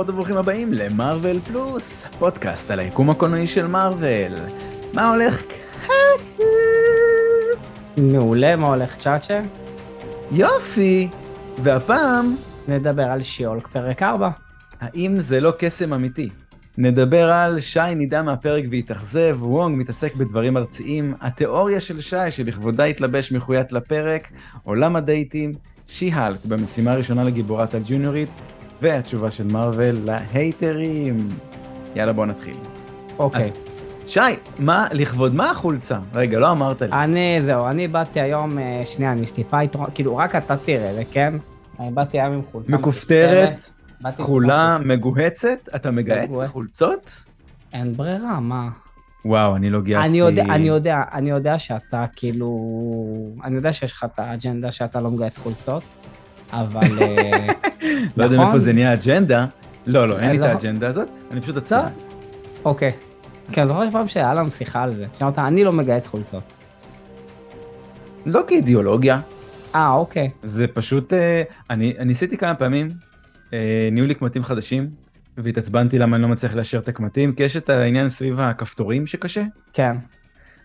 [0.00, 4.34] ברוכות וברוכים הבאים למרוויל פלוס, פודקאסט על היקום הקולנועי של מרוויל.
[4.94, 5.42] מה הולך?
[7.98, 9.40] מעולה, מה הולך צ'אצ'ה?
[10.32, 11.08] יופי!
[11.62, 12.36] והפעם,
[12.68, 14.28] נדבר על שיולק פרק 4.
[14.80, 16.28] האם זה לא קסם אמיתי?
[16.78, 23.32] נדבר על שי נידה מהפרק והתאכזב, וונג מתעסק בדברים ארציים, התיאוריה של שי שלכבודה התלבש
[23.32, 24.28] מחויית לפרק,
[24.64, 25.52] עולם הדייטים,
[25.86, 28.30] שי-האלק במשימה הראשונה לגיבורת הג'וניורית,
[28.82, 31.28] והתשובה של מארוול להייטרים.
[31.96, 32.56] יאללה בוא נתחיל.
[33.18, 33.40] אוקיי.
[33.40, 33.52] אז,
[34.06, 34.20] שי,
[34.58, 35.98] מה, לכבוד מה החולצה?
[36.14, 36.92] רגע, לא אמרת לי.
[36.92, 40.94] אני, זהו, אני באתי היום, אה, שנייה, אני יש טיפה יתרון, כאילו, רק אתה תראה,
[40.94, 41.34] זה כן?
[41.80, 43.70] אני באתי היום עם חולצה מכופתרת,
[44.18, 46.30] כחולה, מגוהצת, אתה מגהץ?
[46.30, 47.10] מכופתרת.
[47.72, 48.68] אין ברירה, מה?
[49.24, 50.08] וואו, אני לא גייסתי.
[50.08, 52.50] אני יודע, אני יודע, אני יודע שאתה כאילו,
[53.44, 55.82] אני יודע שיש לך את האג'נדה שאתה לא מגייס חולצות,
[56.52, 57.02] אבל...
[57.02, 57.46] אה,
[58.16, 58.46] לא יודע נכון?
[58.46, 59.46] מאיפה זה נהיה אג'נדה.
[59.86, 60.46] לא, לא, אין לי את לא.
[60.46, 61.86] האג'נדה הזאת, אני פשוט עצלן.
[62.64, 62.92] אוקיי.
[63.52, 66.42] כן, זוכר שפעם שהיה לנו שיחה על זה, שאמרת, אני לא מגייס חולצות.
[68.26, 69.20] לא כאידיאולוגיה,
[69.74, 70.30] אה, אוקיי.
[70.42, 72.90] זה פשוט, אה, אני אני ניסיתי כמה פעמים,
[73.52, 74.90] אה, נהיו לי קמטים חדשים,
[75.38, 79.42] והתעצבנתי למה אני לא מצליח לאשר את הקמטים, כי יש את העניין סביב הכפתורים שקשה,
[79.72, 79.96] כן.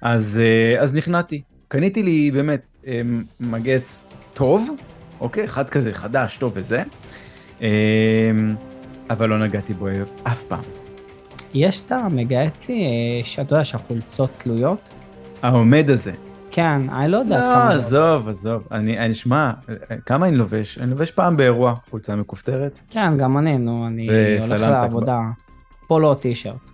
[0.02, 1.42] אז, אה, אז נכנעתי.
[1.68, 3.02] קניתי לי באמת אה,
[3.40, 4.70] מגץ טוב,
[5.20, 5.46] אוקיי?
[5.46, 6.84] אחד כזה חדש, טוב וזה,
[7.62, 7.70] אה,
[9.10, 9.88] אבל לא נגעתי בו
[10.24, 10.64] אף פעם.
[11.54, 14.90] יש את המגייצי, אה, שאתה יודע שהחולצות תלויות?
[15.42, 16.12] העומד הזה.
[16.52, 17.38] כן, אני לא יודע.
[17.38, 18.68] לא, עזוב, עזוב.
[18.72, 19.52] אני, אני, שמע,
[20.06, 20.78] כמה אני לובש?
[20.78, 22.80] אני לובש פעם באירוע חולצה מכופתרת.
[22.90, 25.20] כן, גם אני, נו, אני הולך לעבודה.
[25.88, 26.70] פולו טישרט.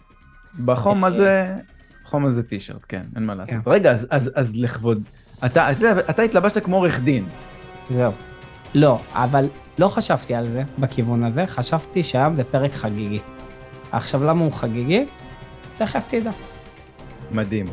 [0.65, 1.55] בחום אה, הזה,
[2.03, 3.55] חום הזה טישרט, כן, אין מה לעשות.
[3.65, 3.71] כן.
[3.71, 5.03] רגע, אז, אז, אז לכבוד,
[5.45, 7.25] אתה, אתה, אתה התלבשת כמו עורך דין.
[7.89, 8.11] זהו.
[8.75, 9.45] לא, אבל
[9.79, 13.19] לא חשבתי על זה בכיוון הזה, חשבתי שהיום זה פרק חגיגי.
[13.91, 15.05] עכשיו, למה הוא חגיגי?
[15.77, 16.31] תכף תדע.
[17.31, 17.65] מדהים.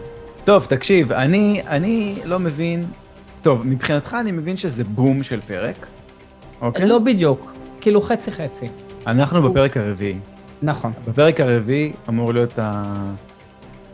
[0.44, 2.84] טוב, תקשיב, אני, אני לא מבין,
[3.42, 5.86] טוב, מבחינתך אני מבין שזה בום של פרק,
[6.60, 6.86] אוקיי?
[6.86, 8.66] לא בדיוק, כאילו חצי חצי.
[9.06, 10.18] אנחנו בפרק הרביעי.
[10.62, 10.92] נכון.
[11.08, 13.14] בפרק הרביעי אמור להיות ה-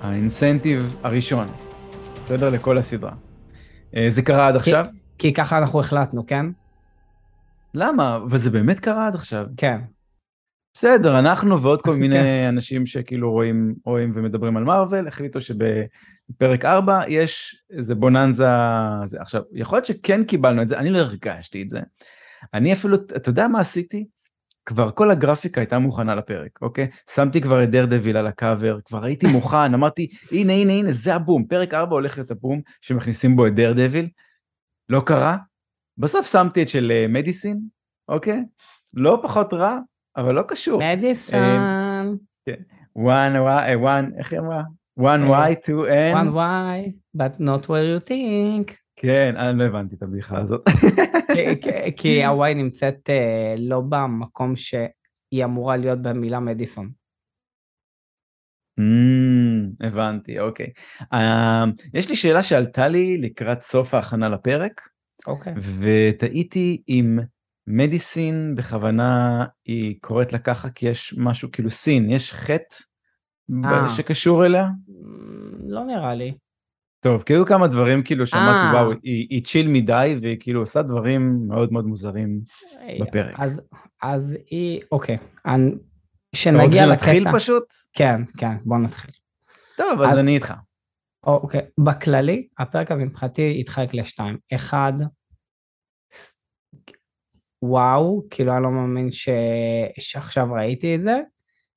[0.03, 1.47] האינסנטיב הראשון,
[2.23, 2.49] בסדר?
[2.49, 3.13] לכל הסדרה.
[3.97, 4.85] אה, זה קרה עד עכשיו?
[5.19, 6.47] כי ככה אנחנו החלטנו, כן?
[7.75, 8.19] למה?
[8.31, 9.47] וזה באמת קרה עד עכשיו.
[9.57, 9.81] כן.
[10.75, 11.99] בסדר, אנחנו ועוד כל כן.
[11.99, 18.47] מיני אנשים שכאילו רואים, רואים ומדברים על מארוול, החליטו שבפרק 4 יש איזה בוננזה.
[19.05, 19.21] זה.
[19.21, 21.81] עכשיו, יכול להיות שכן קיבלנו את זה, אני לא הרגשתי את זה.
[22.55, 24.07] אני אפילו, אתה יודע מה עשיתי?
[24.67, 26.89] כבר כל הגרפיקה הייתה מוכנה לפרק, אוקיי?
[27.15, 31.15] שמתי כבר את דר דביל על הקאבר, כבר הייתי מוכן, אמרתי, הנה, הנה, הנה, זה
[31.15, 34.09] הבום, פרק 4 הולך להיות הבום שמכניסים בו את דר דביל.
[34.89, 35.37] לא קרה.
[35.99, 37.61] בסוף שמתי את של אה, מדיסין,
[38.09, 38.45] אוקיי?
[38.95, 39.79] לא פחות רע,
[40.17, 40.83] אבל לא קשור.
[40.97, 42.19] מדיסון,
[42.99, 44.63] one, y, one, איך היא אמרה?
[45.01, 46.15] one אה, y, two n.
[46.17, 48.75] one why, but not where you think.
[48.97, 50.63] כן, אני לא הבנתי את הבדיחה הזאת.
[51.97, 56.91] כי- הוואי נמצאת אה, לא במקום שהיא אמורה להיות במילה מדיסון.
[58.81, 60.67] Mm, הבנתי, אוקיי.
[61.13, 64.89] אה, יש לי שאלה שעלתה לי לקראת סוף ההכנה לפרק,
[65.27, 65.55] אוקיי.
[65.81, 67.19] ותהיתי אם
[67.67, 72.77] מדיסין בכוונה היא קוראת לה ככה כי יש משהו כאילו סין, יש חטא
[73.65, 73.89] אה.
[73.89, 74.67] שקשור אליה?
[75.67, 76.35] לא נראה לי.
[77.01, 78.83] טוב, היו כמה דברים כאילו שאמרתי, אה.
[78.83, 82.41] וואו, היא היא צ'יל מדי והיא כאילו עושה דברים מאוד מאוד מוזרים.
[83.01, 83.35] בפרק.
[83.39, 83.63] אז,
[84.03, 85.19] אז היא, אוקיי.
[85.47, 87.37] אני- אתה רוצה שנגיע שנתחיל לקטע.
[87.39, 87.65] פשוט?
[87.93, 89.11] כן, כן, בוא נתחיל.
[89.77, 90.55] טוב, אז אז- אני איתך.
[91.27, 94.39] אוקיי, בכללי, הפרק הזה מבחינתי יתחלק לשתיים.
[94.55, 94.93] אחד,
[97.63, 99.29] וואו, כאילו אני לא מאמין ש...
[99.99, 101.21] שעכשיו ראיתי את זה.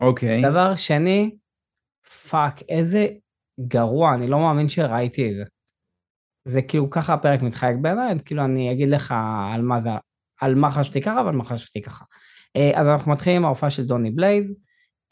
[0.01, 0.41] אוקיי.
[0.41, 1.37] דבר שני,
[2.29, 3.07] fuck, איזה
[3.67, 5.43] גרוע, אני לא מאמין שראיתי את זה.
[6.47, 9.13] זה כאילו ככה הפרק מתחלק בעיניי, כאילו אני אגיד לך
[9.53, 9.89] על מה זה,
[10.41, 12.05] על מה חשבתי ככה ועל מה חשבתי ככה.
[12.55, 14.55] אה, אז אנחנו מתחילים עם ההופעה של דוני בלייז.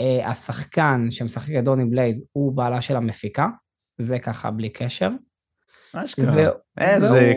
[0.02, 3.48] אה, השחקן שמשחק את דוני בלייז הוא בעלה של המפיקה,
[3.98, 5.10] זה ככה בלי קשר.
[5.94, 6.52] אשכרה.
[6.78, 7.34] איזה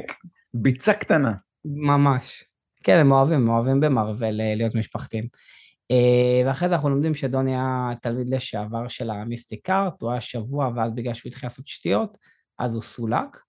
[0.55, 1.33] ביצה קטנה.
[1.65, 2.45] ממש.
[2.85, 5.27] כן, הם אוהבים, הם אוהבים במרוויל אה, להיות משפחתיים.
[5.91, 10.71] אה, ואחרי זה אנחנו לומדים שדוני היה תלמיד לשעבר של המיסטיק ארט, הוא היה שבוע,
[10.77, 12.19] ואז בגלל שהוא התחיל לעשות שטויות,
[12.59, 13.41] אז הוא סולק.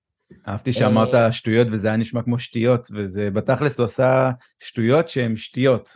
[0.47, 1.31] אהבתי שאמרת אה.
[1.31, 5.89] שטויות וזה היה נשמע כמו שטויות, וזה בתכלס הוא עשה שטויות שהן שטויות.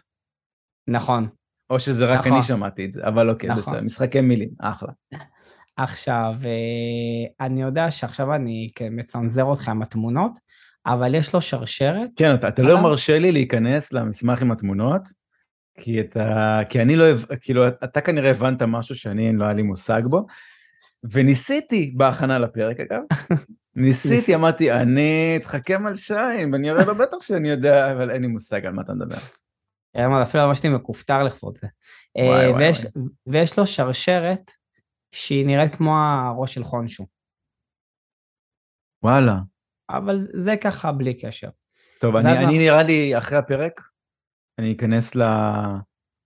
[0.88, 1.28] נכון.
[1.70, 2.34] או שזה רק נכון.
[2.34, 3.64] אני שמעתי את זה, אבל אוקיי, נכון.
[3.64, 4.90] בסדר, משחקי מילים, אחלה.
[5.78, 10.32] עכשיו, אה, אני יודע שעכשיו אני מצנזר אותך עם התמונות,
[10.86, 12.10] אבל יש לו שרשרת.
[12.16, 12.84] כן, אתה, אתה לא עליו?
[12.84, 15.02] מרשה לי להיכנס למסמך עם התמונות,
[15.80, 17.06] כי אתה, כי אני לא,
[17.42, 20.26] כאילו, אתה כנראה הבנת משהו שאני לא היה לי מושג בו,
[21.12, 23.02] וניסיתי בהכנה לפרק אגב,
[23.76, 28.28] ניסיתי, אמרתי, אני אתחכם על שיים, אני אראה לו בטח שאני יודע, אבל אין לי
[28.28, 29.18] מושג על מה אתה מדבר.
[30.24, 31.68] אפילו ממש מכופתר לכבוד זה.
[32.18, 32.52] אה,
[33.28, 34.52] ויש לו שרשרת
[35.14, 37.08] שהיא נראית כמו הראש של חונשו,
[39.04, 39.38] וואלה.
[39.90, 41.50] אבל זה ככה בלי קשר.
[42.00, 43.82] טוב, אני, אני נראה לי אחרי הפרק,
[44.60, 45.22] אני אכנס ל...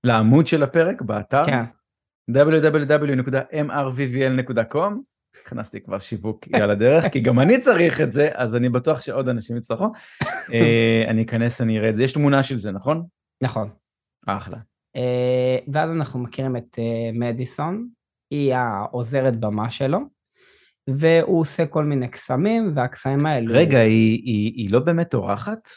[0.04, 1.63] לעמוד של הפרק באתר, כן,
[2.31, 3.34] www.mrvvl.com,
[5.42, 9.30] הכנסתי כבר שיווק על הדרך, כי גם אני צריך את זה, אז אני בטוח שעוד
[9.30, 9.92] אנשים יצטרכו.
[10.54, 12.04] אה, אני אכנס, אני אראה את זה.
[12.04, 13.06] יש תמונה של זה, נכון?
[13.44, 13.69] נכון.
[14.28, 14.57] אחלה.
[14.95, 17.88] אה, ואז אנחנו מכירים את אה, מדיסון,
[18.31, 20.00] היא העוזרת במה שלו,
[20.89, 23.53] והוא עושה כל מיני קסמים, והקסמים האלו...
[23.53, 25.69] רגע, היא, היא, היא לא באמת אורחת?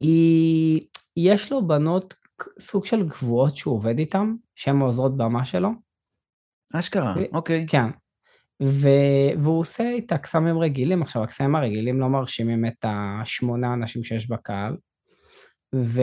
[0.00, 0.86] היא...
[1.16, 2.14] יש לו בנות
[2.58, 5.70] סוג של קבועות שהוא עובד איתן, שהן העוזרות במה שלו.
[6.74, 7.66] אשכרה, ו- אוקיי.
[7.68, 7.90] כן.
[8.62, 8.88] ו...
[9.42, 11.02] והוא עושה איתה קסמים רגילים.
[11.02, 14.76] עכשיו, הקסמים הרגילים לא מרשימים את השמונה אנשים שיש בקהל.
[15.74, 16.02] ו...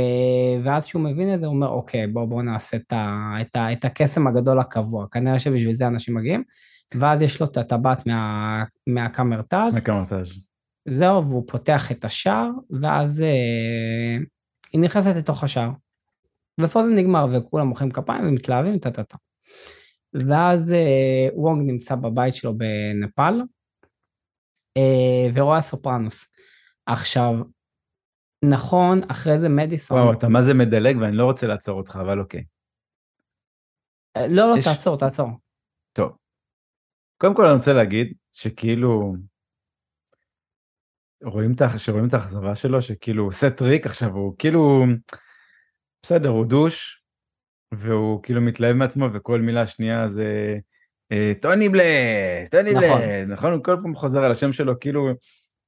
[0.63, 3.33] ואז כשהוא מבין את זה, הוא אומר, אוקיי, בוא, בוא נעשה את, ה...
[3.41, 3.73] את, ה...
[3.73, 5.05] את הקסם הגדול הקבוע.
[5.11, 6.43] כנראה שבשביל זה אנשים מגיעים.
[6.95, 8.63] ואז יש לו את הטבעת מה...
[8.87, 10.49] מהקמרטאז', הקמרטאז'.
[10.87, 12.49] זהו, והוא פותח את השער,
[12.81, 14.17] ואז אה,
[14.73, 15.69] היא נכנסת לתוך השער.
[16.61, 19.17] ופה זה נגמר, וכולם מוחאים כפיים ומתלהבים, טה-טה-טה.
[20.13, 23.41] ואז אה, וונג נמצא בבית שלו בנפאל,
[24.77, 26.25] אה, ורואה סופרנוס.
[26.85, 27.33] עכשיו,
[28.45, 29.99] נכון, אחרי זה מדיסון...
[29.99, 32.43] וואו, אתה מה זה מדלג ואני לא רוצה לעצור אותך, אבל אוקיי.
[34.17, 35.29] אה, לא, לא, יש- תעצור, תעצור.
[35.93, 36.11] טוב.
[37.17, 39.13] קודם כל אני רוצה להגיד שכאילו,
[41.23, 44.85] רואים את, שרואים את האכזבה שלו, שכאילו הוא עושה טריק עכשיו, הוא כאילו,
[46.03, 47.03] בסדר, הוא douche,
[47.73, 50.57] והוא כאילו מתלהב מעצמו, וכל מילה שנייה זה
[51.11, 52.83] אה, דוני בלייז, דוני נכון.
[53.01, 53.53] בלייז, נכון?
[53.53, 55.09] הוא כל פעם חוזר על השם שלו, כאילו,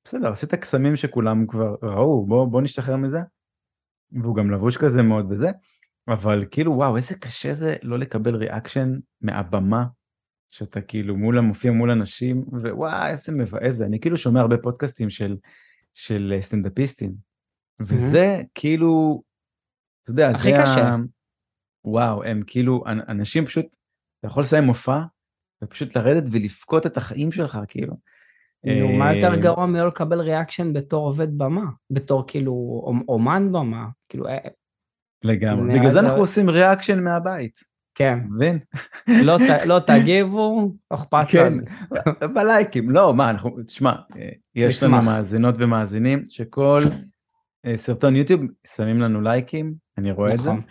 [0.03, 3.19] בסדר, עשית קסמים שכולם כבר ראו, בוא, בוא נשתחרר מזה.
[4.11, 5.49] והוא גם לבוש כזה מאוד וזה,
[6.07, 9.85] אבל כאילו, וואו, איזה קשה זה לא לקבל reaction מהבמה,
[10.49, 13.85] שאתה כאילו מול, מופיע מול אנשים, ווואי, איזה מבאס זה.
[13.85, 15.37] אני כאילו שומע הרבה פודקאסטים של,
[15.93, 17.13] של סטנדאפיסטים,
[17.79, 19.23] וזה כאילו,
[20.03, 20.87] אתה יודע, הכי זה קשה.
[20.87, 20.95] ה...
[21.85, 23.65] וואו, הם כאילו, אנ- אנשים פשוט,
[24.19, 24.99] אתה יכול לסיים מופע,
[25.63, 27.93] ופשוט לרדת ולבכות את החיים שלך, כאילו.
[28.63, 31.65] נו, מה יותר גרוע מלא לקבל reaction בתור עובד במה?
[31.89, 33.85] בתור כאילו אומ- אומן במה?
[34.09, 34.37] כאילו, אה,
[35.23, 35.79] לגמרי.
[35.79, 37.59] בגלל זה אנחנו עושים reaction מהבית,
[37.95, 38.19] כן.
[38.29, 38.59] מבין?
[39.27, 41.53] לא, לא תגיבו, אכפת כן.
[41.53, 41.63] לנו.
[42.35, 45.01] בלייקים, לא, מה, אנחנו, תשמע, אה, יש לנו.
[45.01, 46.81] מאזינות ומאזינים שכל
[47.65, 50.61] אה, סרטון יוטיוב שמים לנו לייקים, אני רואה את זה, נכון.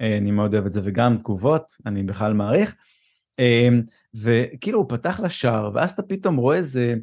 [0.00, 2.74] אני מאוד אוהב את זה, וגם תגובות, אני בכלל מעריך.
[4.14, 6.94] וכאילו הוא פתח לשער, ואז אתה פתאום רואה איזה,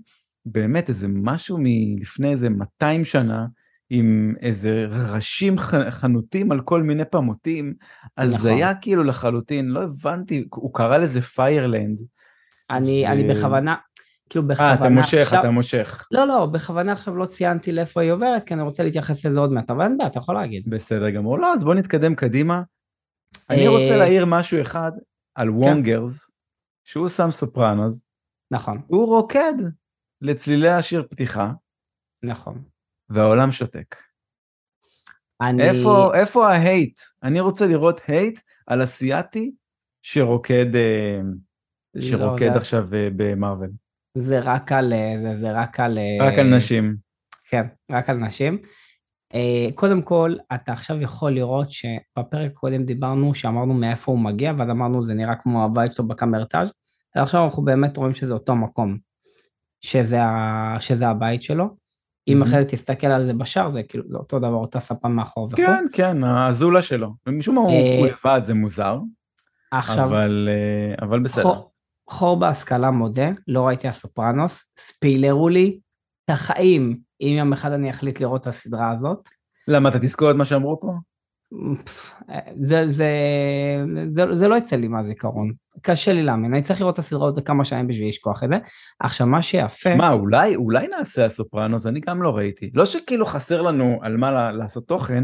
[0.45, 3.45] באמת איזה משהו מלפני איזה 200 שנה,
[3.89, 5.55] עם איזה ראשים
[5.89, 7.73] חנותים על כל מיני פמוטים,
[8.17, 8.51] אז זה נכון.
[8.51, 11.97] היה כאילו לחלוטין, לא הבנתי, הוא קרא לזה פיירלנד.
[12.69, 13.75] אני, ו- אני בכוונה,
[14.29, 16.07] כאילו אה, בכוונה אתה מושך, עכשיו, אתה מושך.
[16.11, 19.51] לא, לא, בכוונה עכשיו לא ציינתי לאיפה היא עוברת, כי אני רוצה להתייחס לזה עוד
[19.51, 20.63] מעט, אבל אין בעיה, אתה יכול להגיד.
[20.69, 21.39] בסדר גמור.
[21.39, 22.61] לא, אז בוא נתקדם קדימה.
[23.49, 23.77] אני אה, כן.
[23.77, 24.91] רוצה להעיר משהו אחד
[25.35, 26.31] על וונגרס,
[26.83, 28.01] שהוא שם סופרנוס,
[28.51, 29.53] נכון, הוא רוקד
[30.25, 31.51] לצלילי השיר פתיחה,
[32.23, 32.63] נכון.
[33.09, 33.95] והעולם שותק.
[35.41, 35.63] אני...
[35.63, 36.99] איפה, איפה ה hate?
[37.23, 39.51] אני רוצה לראות hate על אסייתי
[40.01, 41.19] שרוקד, אה,
[41.93, 43.69] לא, שרוקד זה- עכשיו אה, במרוויל.
[44.17, 44.93] זה רק על...
[44.93, 45.97] אה, זה, זה רק על...
[46.21, 46.95] רק על נשים.
[47.49, 48.61] כן, רק על נשים.
[49.75, 55.05] קודם כל, אתה עכשיו יכול לראות שבפרק הקודם דיברנו, שאמרנו מאיפה הוא מגיע, ואז אמרנו
[55.05, 56.71] זה נראה כמו הבית שלו בקמרטאז',
[57.15, 58.97] ועכשיו אנחנו באמת רואים שזה אותו מקום,
[59.85, 60.77] שזה, ה...
[60.79, 61.85] שזה הבית שלו.
[62.27, 62.41] אם.
[62.41, 65.55] אחרי זה תסתכל על זה בשער, זה כאילו זה אותו דבר, אותה ספה מאחור וכו'.
[65.55, 67.13] כן, כן, הזולה שלו.
[67.27, 68.99] ומשום מה הוא אה, הוא לבד, זה מוזר,
[69.71, 71.61] עכשיו, אבל אה, אבל בסדר.
[72.09, 75.79] חור, בהשכלה מודה, לא ראיתי הסופרנוס, ספיילרו לי
[76.25, 79.29] את החיים, אם יום אחד אני אחליט לראות את הסדרה הזאת.
[79.67, 80.93] למה, אתה תזכור את מה שאמרו פה?
[81.85, 82.15] פף,
[82.57, 83.09] זה, זה,
[84.07, 87.39] זה, זה לא יצא לי מהזיכרון, קשה לי להאמין, אני צריך לראות את הסדרה עוד
[87.39, 88.57] כמה שנים בשביל לשכוח את זה.
[88.99, 92.71] עכשיו מה שיפה, מה, אולי, אולי נעשה הסופרנוס, אני גם לא ראיתי.
[92.73, 95.23] לא שכאילו חסר לנו על מה לעשות תוכן,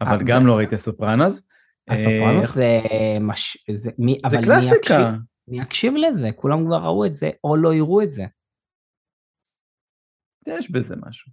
[0.00, 1.42] אבל אה, גם לא ראיתי הסופרנוס.
[1.88, 2.80] הסופרנוס אה, זה,
[3.20, 5.12] מש, זה, מי, זה קלאסיקה.
[5.48, 8.24] מי יקשיב לזה, כולם כבר ראו את זה או לא יראו את זה.
[10.46, 11.32] יש בזה משהו.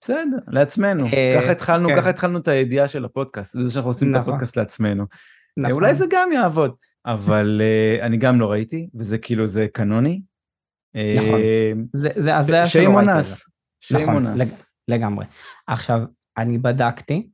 [0.00, 1.06] בסדר, לעצמנו.
[1.06, 1.96] אה, ככה התחלנו, כן.
[1.96, 4.28] ככה התחלנו את הידיעה של הפודקאסט, זה שאנחנו עושים את נכון.
[4.28, 5.06] הפודקאסט לעצמנו.
[5.56, 5.72] נכון.
[5.72, 6.74] אולי זה גם יעבוד,
[7.06, 10.22] אבל אה, אני גם לא ראיתי, וזה כאילו, זה קנוני.
[10.96, 11.40] אה, נכון.
[11.92, 13.24] זה, זה הזיה שלא ראיתי את.
[13.80, 14.66] שיים נכון, אונס.
[14.88, 15.26] לגמרי.
[15.66, 16.00] עכשיו,
[16.38, 17.28] אני בדקתי,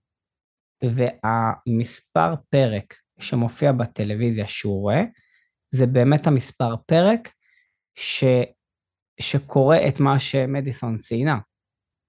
[0.84, 5.02] והמספר פרק שמופיע בטלוויזיה שהוא רואה,
[5.70, 7.32] זה באמת המספר פרק
[7.94, 8.24] ש,
[9.20, 11.38] שקורא את מה שמדיסון ציינה.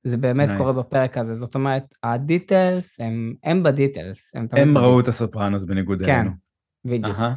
[0.08, 0.58] זה באמת Nice.
[0.58, 4.36] קורה בפרק הזה, זאת אומרת, הדיטלס הם, הם בדיטלס.
[4.36, 4.78] הם, הם.
[4.78, 6.32] ראו את הסופרנוס בניגוד כן, אלינו.
[6.86, 7.18] בדיוק.
[7.18, 7.34] אהה.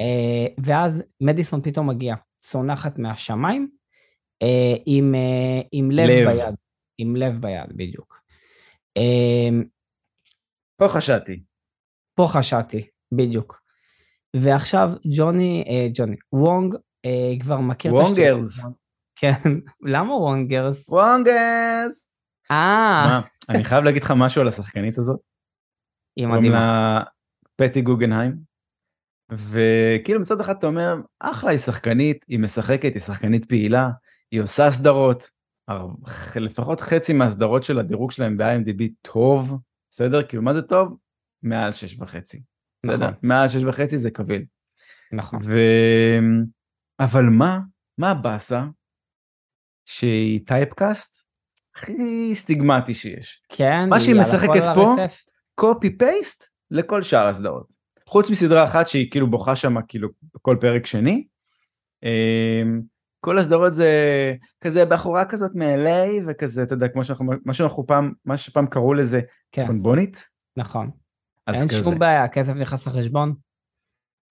[0.00, 3.68] אה, ואז מדיסון פתאום מגיע, צונחת מהשמיים,
[4.42, 6.28] אה, עם, אה, עם לב, לב.
[6.28, 6.54] ביד.
[6.98, 8.20] עם לב ביד, בדיוק.
[8.96, 9.62] אה,
[10.76, 11.42] פה חשדתי.
[12.14, 13.60] פה חשדתי, בדיוק.
[14.36, 18.64] ועכשיו ג'וני, אה, ג'וני, וונג אה, כבר מכיר את השטויות וונגרס.
[18.64, 18.74] וונג.
[19.16, 19.50] כן,
[19.92, 20.88] למה וונגרס?
[20.88, 22.13] וונגרס.
[22.50, 25.20] אה, אני חייב להגיד לך משהו על השחקנית הזאת.
[26.16, 27.02] היא מדהימה.
[27.56, 28.36] פטי גוגנהיים.
[29.32, 33.90] וכאילו מצד אחד אתה אומר, אחלה, היא שחקנית, היא משחקת, היא שחקנית פעילה,
[34.30, 35.30] היא עושה סדרות.
[36.36, 39.58] לפחות חצי מהסדרות של הדירוג שלהם ב-IMDb טוב,
[39.90, 40.22] בסדר?
[40.22, 40.96] כאילו, מה זה טוב?
[41.42, 42.42] מעל שש וחצי.
[42.86, 42.96] בסדר?
[42.96, 43.14] נכון.
[43.22, 44.44] מעל שש וחצי זה קביל.
[45.12, 45.40] נכון.
[45.42, 45.58] ו...
[47.00, 47.58] אבל מה,
[47.98, 48.64] מה הבאסה?
[49.84, 51.23] שהיא טייפקאסט
[51.76, 53.42] הכי סטיגמטי שיש.
[53.48, 54.94] כן, מה שהיא משחקת פה.
[55.54, 57.66] קופי פייסט לכל שאר הסדרות.
[58.06, 61.26] חוץ מסדרה אחת שהיא כאילו בוכה שם כאילו בכל פרק שני.
[62.02, 62.80] אמ,
[63.20, 63.90] כל הסדרות זה
[64.60, 68.94] כזה בחורה כזאת מ-LA וכזה, אתה יודע, כמו שאנחנו, מה שאנחנו פעם, מה שפעם קראו
[68.94, 69.20] לזה
[69.52, 69.62] כן.
[69.62, 70.24] צפונבונית.
[70.56, 70.90] נכון.
[71.48, 71.82] אין כזה.
[71.82, 73.34] שום בעיה, הכסף נכנס לחשבון.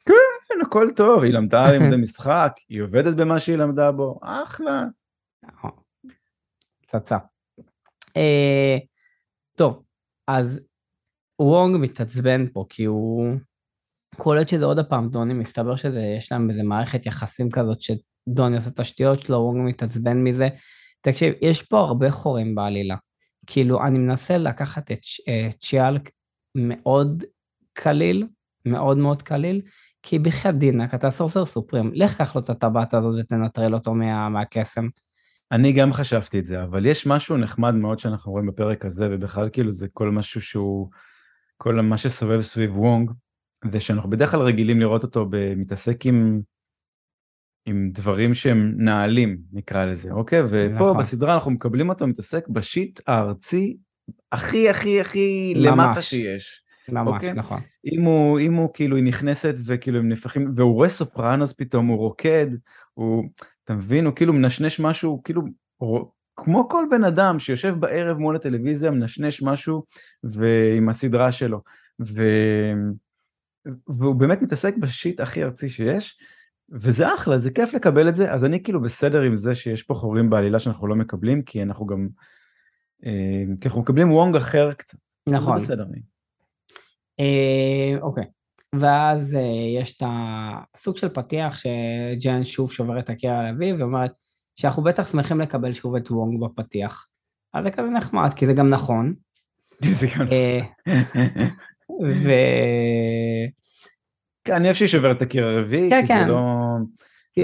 [0.06, 4.84] כן, הכל טוב, היא למדה לימודי משחק, היא עובדת במה שהיא למדה בו, אחלה.
[6.82, 7.18] פצצה.
[8.18, 8.78] אה,
[9.58, 9.84] טוב,
[10.28, 10.62] אז
[11.42, 13.36] וונג מתעצבן פה, כי הוא
[14.18, 18.70] קולט שזה עוד הפעם דוני, מסתבר שזה, יש להם איזה מערכת יחסים כזאת שדוני עושה
[18.70, 20.48] את השטויות שלו, וונג מתעצבן מזה.
[21.02, 22.96] תקשיב, יש פה הרבה חורים בעלילה.
[23.48, 26.10] כאילו, אני מנסה לקחת את אה, שי-האלק
[26.56, 27.24] מאוד
[27.74, 28.28] קליל,
[28.66, 29.62] מאוד מאוד קליל,
[30.04, 34.30] כי בחייאת דינאק, אתה sorcerer supreme, לך קח לו את הטבעת הזאת ותנטרל אותו מה,
[34.30, 34.88] מהקסם.
[35.54, 39.50] אני גם חשבתי את זה, אבל יש משהו נחמד מאוד שאנחנו רואים בפרק הזה, ובכלל
[39.50, 40.90] כאילו זה כל משהו שהוא,
[41.58, 43.12] כל מה שסובב סביב וונג,
[43.72, 46.42] זה שאנחנו בדרך כלל רגילים לראות אותו מתעסק עם,
[47.66, 50.42] עם דברים שהם נעלים, נקרא לזה, אוקיי?
[50.46, 50.98] ופה נכון.
[50.98, 53.78] בסדרה אנחנו מקבלים אותו מתעסק בשיט הארצי
[54.32, 55.54] הכי הכי הכי.
[55.56, 56.63] למטה שיש.
[56.90, 57.34] ממש, אוקיי.
[57.34, 57.60] נכון.
[57.94, 61.98] אם הוא, אם הוא כאילו היא נכנסת וכאילו הם נהפכים, והוא רואה סופרנוס פתאום, הוא
[61.98, 62.48] רוקד,
[62.94, 63.24] הוא,
[63.64, 65.42] אתה מבין, הוא כאילו מנשנש משהו, כאילו,
[66.36, 69.84] כמו כל בן אדם שיושב בערב מול הטלוויזיה, מנשנש משהו,
[70.24, 71.62] ועם הסדרה שלו,
[72.02, 72.24] ו...
[73.88, 76.18] והוא באמת מתעסק בשיט הכי ארצי שיש,
[76.72, 79.94] וזה אחלה, זה כיף לקבל את זה, אז אני כאילו בסדר עם זה שיש פה
[79.94, 82.08] חורים בעלילה שאנחנו לא מקבלים, כי אנחנו גם,
[83.06, 84.98] אה, כי אנחנו מקבלים וונג אחר קצת.
[85.28, 85.58] נכון.
[85.58, 85.86] זה בסדר.
[87.20, 88.26] אה, אוקיי.
[88.76, 94.12] ואז אה, יש את הסוג של פתיח שג'ן שוב שוברת את הקיר על אביב ואומרת
[94.56, 97.08] שאנחנו בטח שמחים לקבל שוב את וונג בפתיח.
[97.54, 99.14] אז זה כזה נחמד, כי זה גם נכון.
[100.00, 100.28] זה גם...
[102.24, 102.30] ו...
[104.44, 106.24] כן, אני אוהב שהיא שוברת את הקיר הרביעי, כן, כי כן.
[106.26, 106.40] זה לא...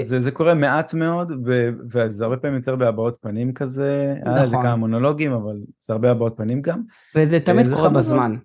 [0.02, 1.32] זה, זה קורה מעט מאוד,
[1.92, 4.62] וזה הרבה פעמים יותר בהבעות פנים כזה, היה לזה נכון.
[4.62, 6.82] כמה מונולוגים, אבל זה הרבה הבעות פנים גם.
[7.14, 8.36] וזה תמיד קורה בזמן.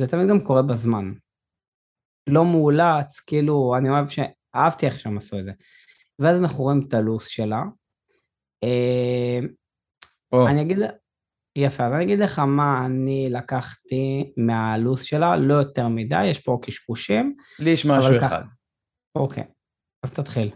[0.00, 1.12] זה תמיד גם קורה בזמן.
[2.28, 4.18] לא מאולץ, כאילו, אני אוהב ש...
[4.54, 5.52] אהבתי איך שהם עשו את זה.
[6.18, 7.62] ואז אנחנו רואים את הלו"ס שלה.
[10.32, 10.78] או, אני אגיד,
[11.58, 16.58] יפה, אז אני אגיד לך מה אני לקחתי מהלו"ז שלה, לא יותר מדי, יש פה
[16.62, 17.36] קשקושים.
[17.58, 18.42] לי יש משהו אבל אחד.
[19.14, 19.44] אוקיי,
[20.02, 20.50] אז תתחיל.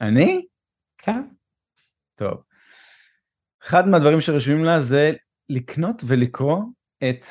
[0.00, 0.46] אני?
[0.98, 1.22] כן?
[2.18, 2.42] טוב.
[3.62, 5.12] אחד מהדברים שרשומים לה זה
[5.48, 6.62] לקנות ולקרוא
[6.98, 7.26] את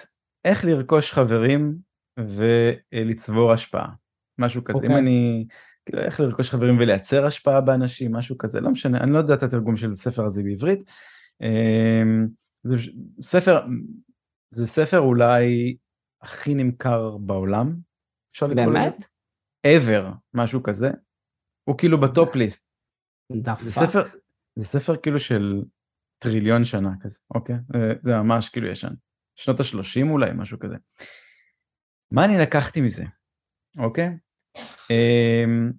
[0.46, 1.76] איך לרכוש חברים
[2.20, 3.90] ולצבור השפעה.
[4.38, 4.80] משהו כזה.
[4.80, 5.02] אם אוקיי.
[5.02, 5.46] אני...
[5.86, 9.44] כאילו איך לרכוש חברים ולייצר השפעה באנשים, משהו כזה, לא משנה, אני לא יודע את
[9.44, 10.92] התרגום של הספר הזה בעברית.
[11.42, 12.28] אמ,
[12.64, 12.78] זה
[13.22, 13.66] ספר,
[14.50, 15.76] זה ספר אולי
[16.22, 17.76] הכי נמכר בעולם,
[18.32, 18.74] אפשר לקרוא לזה?
[18.74, 19.06] באמת?
[19.68, 20.92] ever, משהו כזה.
[21.64, 22.68] הוא כאילו בטופ ליסט.
[23.60, 23.72] זה.
[23.72, 24.04] ספר,
[24.56, 25.62] זה ספר כאילו של
[26.20, 27.56] טריליון שנה כזה, אוקיי?
[28.02, 28.94] זה ממש כאילו ישן.
[29.36, 30.76] שנות ה-30 אולי, משהו כזה.
[32.12, 33.04] מה אני לקחתי מזה,
[33.78, 34.18] אוקיי?
[34.90, 35.72] אמ,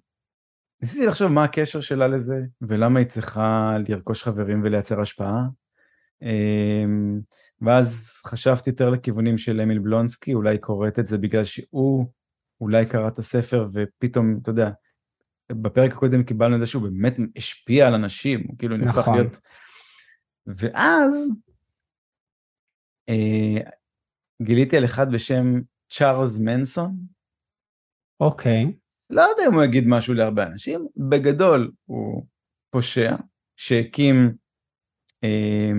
[0.81, 5.41] ניסיתי לחשוב מה הקשר שלה לזה, ולמה היא צריכה לרכוש חברים ולייצר השפעה,
[6.21, 7.19] אמ,
[7.61, 12.05] ואז חשבתי יותר לכיוונים של אמיל בלונסקי, אולי קוראת את זה בגלל שהוא
[12.61, 14.69] אולי קרא את הספר ופתאום, אתה יודע,
[15.51, 19.15] בפרק הקודם קיבלנו את זה שהוא באמת השפיע על אנשים, הוא כאילו נהפך נכון.
[19.15, 19.39] להיות...
[20.47, 21.29] ואז
[24.41, 25.45] גיליתי על אחד בשם
[25.89, 26.95] צ'ארלס מנסון,
[28.19, 28.65] אוקיי.
[29.09, 32.25] לא יודע אם הוא יגיד משהו להרבה אנשים, בגדול הוא
[32.69, 33.15] פושע
[33.57, 34.15] שהקים,
[35.23, 35.71] אה,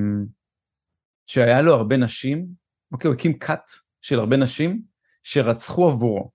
[1.26, 2.47] שהיה לו הרבה נשים,
[2.93, 3.62] אוקיי, הוא הקים כת
[4.02, 4.83] של הרבה נשים
[5.23, 6.31] שרצחו עבורו.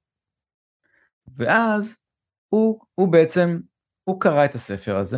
[1.35, 1.97] ואז
[2.49, 3.59] הוא, הוא בעצם,
[4.03, 5.17] הוא קרא את הספר הזה,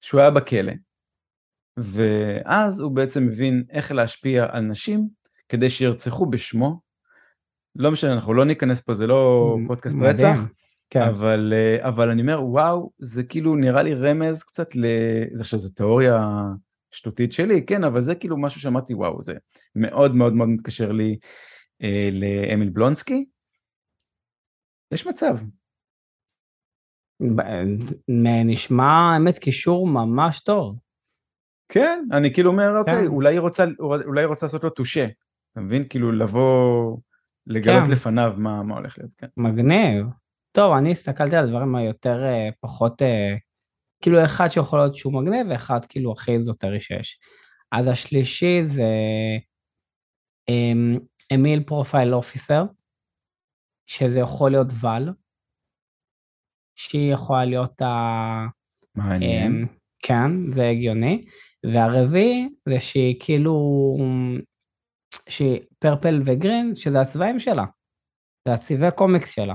[0.00, 0.72] שהוא היה בכלא,
[1.82, 5.08] ואז הוא בעצם מבין איך להשפיע על נשים
[5.48, 6.80] כדי שירצחו בשמו.
[7.76, 10.32] לא משנה, אנחנו לא ניכנס פה, זה לא פודקאסט מדהים.
[10.32, 10.40] רצח,
[10.90, 11.02] כן.
[11.02, 14.84] אבל, אה, אבל אני אומר, וואו, זה כאילו נראה לי רמז קצת ל...
[15.34, 16.42] זה עכשיו, זו תיאוריה
[16.90, 19.34] שטותית שלי, כן, אבל זה כאילו משהו שאמרתי, וואו, זה
[19.74, 21.18] מאוד מאוד מאוד מתקשר לי
[21.82, 23.24] אה, לאמיל בלונסקי.
[24.92, 25.36] יש מצב.
[28.44, 30.76] נשמע האמת קישור ממש טוב.
[31.68, 33.06] כן, אני כאילו אומר, אוקיי, כן.
[33.06, 35.06] אולי היא רוצה, אולי היא רוצה לעשות לו טושה,
[35.52, 35.88] אתה מבין?
[35.88, 36.96] כאילו לבוא,
[37.46, 37.92] לגלות כן.
[37.92, 39.26] לפניו מה, מה הולך להיות, כן.
[39.36, 40.06] מגניב.
[40.52, 43.34] טוב, אני הסתכלתי על הדברים היותר אה, פחות, אה,
[44.02, 47.18] כאילו אחד שיכול להיות שהוא מגניב ואחד כאילו הכי איזוטרי שיש.
[47.72, 48.84] אז השלישי זה
[50.48, 50.98] אמ,
[51.34, 52.64] אמיל parole officer,
[53.86, 55.08] שזה יכול להיות ואל,
[56.74, 58.46] שהיא יכולה להיות ה...
[58.94, 59.52] מעניין.
[59.52, 59.66] אמ,
[60.02, 61.24] כן, זה הגיוני.
[61.66, 63.96] והרביעי זה שהיא כאילו,
[65.28, 67.64] שהיא purple ו green, שזה הצבעים שלה.
[68.48, 69.54] זה הצבעי קומיקס שלה.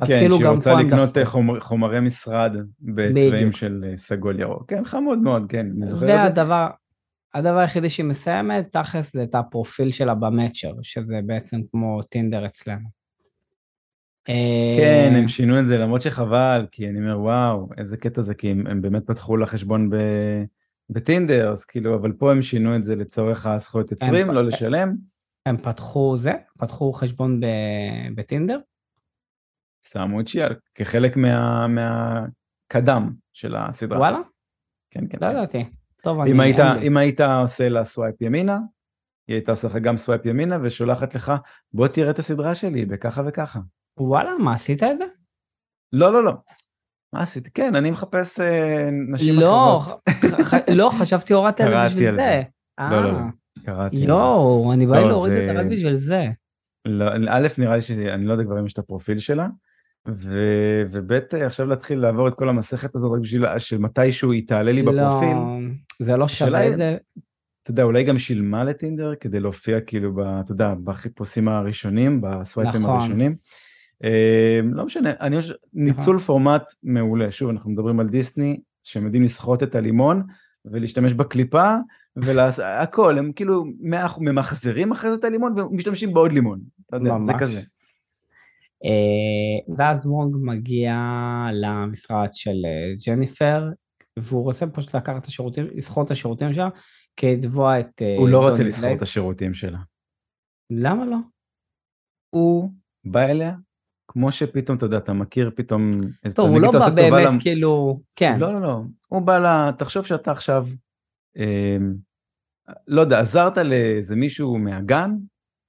[0.00, 3.56] אז כן, כאילו שהיא רוצה לקנות אה, חומר, חומרי משרד בצבעים בדיוק.
[3.56, 4.70] של אה, סגול ירוק.
[4.70, 6.16] כן, חמוד מאוד, כן, אני זוכר את זה.
[6.16, 6.68] והדבר,
[7.34, 12.88] הדבר היחידי שהיא מסיימת, תכלס זה את הפרופיל שלה במצ'ר, שזה בעצם כמו טינדר אצלנו.
[14.76, 18.34] כן, אה, הם שינו את זה, למרות שחבל, כי אני אומר, וואו, איזה קטע זה,
[18.34, 19.96] כי הם, הם באמת פתחו לה חשבון ב,
[20.90, 24.94] בטינדר, אז כאילו, אבל פה הם שינו את זה לצורך הזכויות יוצרים, לא לשלם.
[25.46, 27.40] הם פתחו זה, פתחו חשבון
[28.14, 28.58] בטינדר,
[29.84, 33.98] שמו את שי-האלק כחלק מה, מהקידום של הסדרה.
[33.98, 34.18] וואלה?
[34.90, 35.18] כן, כן.
[35.20, 35.36] לא כן.
[35.36, 35.64] ידעתי.
[36.02, 36.48] טוב, אם, אני...
[36.48, 36.58] היית.
[36.82, 38.58] אם היית עושה לה סווייפ ימינה,
[39.28, 41.32] היא הייתה עושה לך גם סווייפ ימינה ושולחת לך,
[41.72, 43.60] בוא תראה את הסדרה שלי בככה וככה.
[44.00, 45.04] וואלה, מה עשית את זה?
[45.92, 46.32] לא, לא, לא.
[47.12, 47.50] מה עשיתי?
[47.50, 50.00] כן, אני מחפש אה, נשים לא, אחרות.
[50.10, 52.16] ח- ח- לא, חשבתי הורדת את זה קראתי בשביל זה.
[52.16, 52.42] זה.
[52.90, 53.18] לא, לא, לא.
[53.18, 53.22] אה,
[53.66, 54.08] קראתי על זה.
[54.08, 56.26] יואו, אני בא לי לא, להוריד את זה- רק בשביל זה.
[56.88, 59.46] לא, א', נראה לי שאני לא יודע כבר אם יש את הפרופיל שלה,
[60.08, 60.38] ו,
[60.90, 61.12] וב',
[61.44, 65.28] עכשיו להתחיל לעבור את כל המסכת הזאת רק בשביל שמתישהו היא תעלה לי בפרופיל.
[65.34, 65.58] לא,
[66.00, 66.96] זה לא שווה את זה.
[67.62, 72.80] אתה יודע, אולי גם שילמה לטינדר כדי להופיע כאילו, ב, אתה יודע, בחיפושים הראשונים, בסווייפים
[72.82, 72.94] נכון.
[72.96, 73.36] הראשונים.
[74.04, 77.30] אה, לא משנה, אני חושב, ניצול פורמט מעולה.
[77.30, 80.22] שוב, אנחנו מדברים על דיסני, שהם יודעים לסחוט את הלימון
[80.64, 81.74] ולהשתמש בקליפה,
[82.16, 83.64] והכל, הם כאילו
[84.18, 86.60] ממחזרים אחרי זה את הלימון ומשתמשים בעוד לימון.
[86.86, 87.32] אתה יודע, זה.
[87.38, 87.60] כזה.
[88.84, 90.94] אה, ואז וונג מגיע
[91.52, 93.70] למשרד של אה, ג'ניפר,
[94.18, 96.68] והוא רוצה פשוט לקחת את השירותים, לסחור את השירותים שלה,
[97.16, 98.98] כדי לתבוע את הוא לא רוצה לסחור בלייז.
[98.98, 99.78] את השירותים שלה.
[100.70, 101.16] למה לא?
[102.30, 102.70] הוא
[103.04, 103.54] בא אליה,
[104.08, 105.90] כמו שפתאום, אתה יודע, אתה מכיר פתאום...
[106.34, 108.82] טוב, הוא לא בא באמת למ- כאילו, כן, לא, לא, לא.
[109.08, 110.64] הוא בא לה, תחשוב שאתה עכשיו,
[111.38, 111.76] אה,
[112.86, 115.10] לא יודע, עזרת לאיזה מישהו מהגן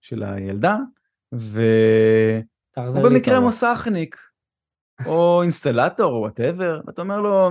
[0.01, 0.77] של הילדה,
[2.75, 3.39] תחזיר לי במקרה.
[3.39, 4.17] מוסכניק,
[5.05, 7.49] או אינסטלטור, או וואטאבר, ואתה אומר לו,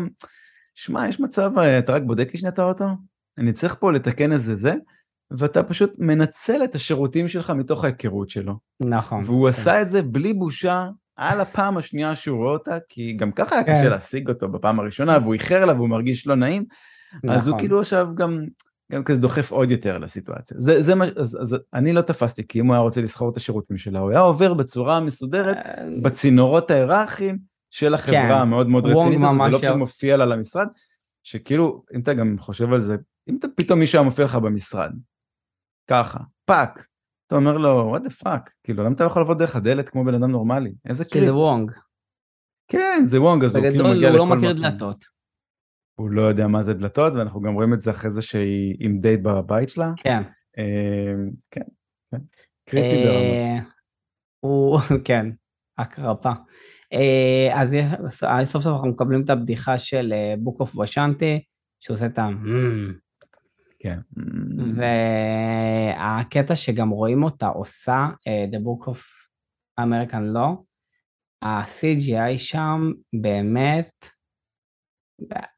[0.75, 2.85] שמע, יש מצב, אה, אתה רק בודק לי שנייה את האוטו?
[3.39, 4.73] אני צריך פה לתקן איזה זה,
[5.31, 8.55] ואתה פשוט מנצל את השירותים שלך מתוך ההיכרות שלו.
[8.81, 9.23] נכון.
[9.25, 9.49] והוא כן.
[9.49, 13.65] עשה את זה בלי בושה על הפעם השנייה שהוא רואה אותה, כי גם ככה היה
[13.65, 13.91] קשה כן.
[13.91, 16.65] להשיג אותו בפעם הראשונה, והוא איחר לה והוא מרגיש לא נעים,
[17.29, 17.59] אז הוא נכון.
[17.59, 18.45] כאילו עכשיו גם,
[18.93, 20.57] גם כזה דוחף עוד יותר לסיטואציה.
[20.61, 23.37] זה, זה מה, אז, אז אני לא תפסתי, כי אם הוא היה רוצה לסחור את
[23.37, 27.39] השירותים שלה, הוא היה עובר בצורה מסודרת אה, בצינורות ההיררכיים
[27.71, 28.33] של החברה כן.
[28.33, 30.67] המאוד מאוד רצינית ולא פשוט מופיע לה למשרד,
[31.23, 32.97] שכאילו, אם אתה גם חושב על זה,
[33.29, 34.91] אם אתה פתאום מישהו היה מופיע לך במשרד,
[35.91, 36.87] ככה, פאק,
[37.27, 40.05] אתה אומר לו, what the fuck, כאילו, למה אתה לא יכול לעבוד דרך הדלת כמו
[40.05, 40.75] בן אדם נורמלי?
[40.89, 41.25] איזה כי קריפ.
[41.25, 41.73] זה וונג.
[42.71, 44.63] כן, זה וונג, אז הוא כאילו בגדול מגיע הוא לא לכל מכיר מקום.
[44.63, 44.97] דלתות.
[45.99, 49.01] הוא לא יודע מה זה דלתות, ואנחנו גם רואים את זה אחרי זה שהיא עם
[49.01, 49.93] דייט בבית שלה.
[49.97, 50.23] כן.
[50.59, 51.15] אה,
[51.51, 51.61] כן,
[52.11, 52.19] כן.
[52.69, 53.23] קריפי ברמות.
[53.23, 53.59] אה,
[54.41, 55.27] הוא, כן,
[55.79, 56.33] הקרפה.
[56.93, 57.77] אה, אז
[58.45, 61.45] סוף סוף אנחנו מקבלים את הבדיחה של בוק אוף וושנטי,
[61.81, 62.29] שהוא עושה את ה...
[63.79, 63.99] כן.
[64.75, 68.99] והקטע שגם רואים אותה עושה, אה, The Book of
[69.81, 70.63] American Law,
[71.43, 74.07] ה-CGI שם באמת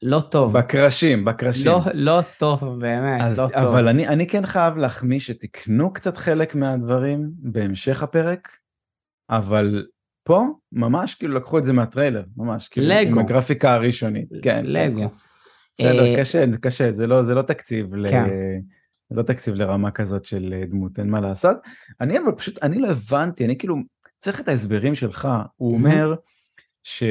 [0.02, 0.58] לא טוב.
[0.58, 1.66] בקרשים, בקרשים.
[1.66, 3.56] לא, לא טוב, באמת, אז, לא טוב.
[3.56, 8.48] אבל אני, אני כן חייב להחמיא שתקנו קצת חלק מהדברים בהמשך הפרק,
[9.30, 9.86] אבל
[10.24, 12.68] פה ממש כאילו לקחו את זה מהטריילר, ממש.
[12.68, 13.10] כאילו, לגו.
[13.10, 14.28] עם הגרפיקה הראשונית.
[14.42, 15.08] כן, לגו.
[15.80, 18.10] בסדר, אה, קשה, קשה, זה לא, זה לא תקציב ל...
[18.10, 18.24] כן.
[19.10, 21.56] זה לא תקציב לרמה כזאת של אה, דמות, אין מה לעשות.
[22.00, 23.76] אני אבל פשוט, אני לא הבנתי, אני כאילו
[24.18, 25.28] צריך את ההסברים שלך.
[25.56, 25.74] הוא.
[25.74, 26.14] אומר
[26.82, 27.02] ש...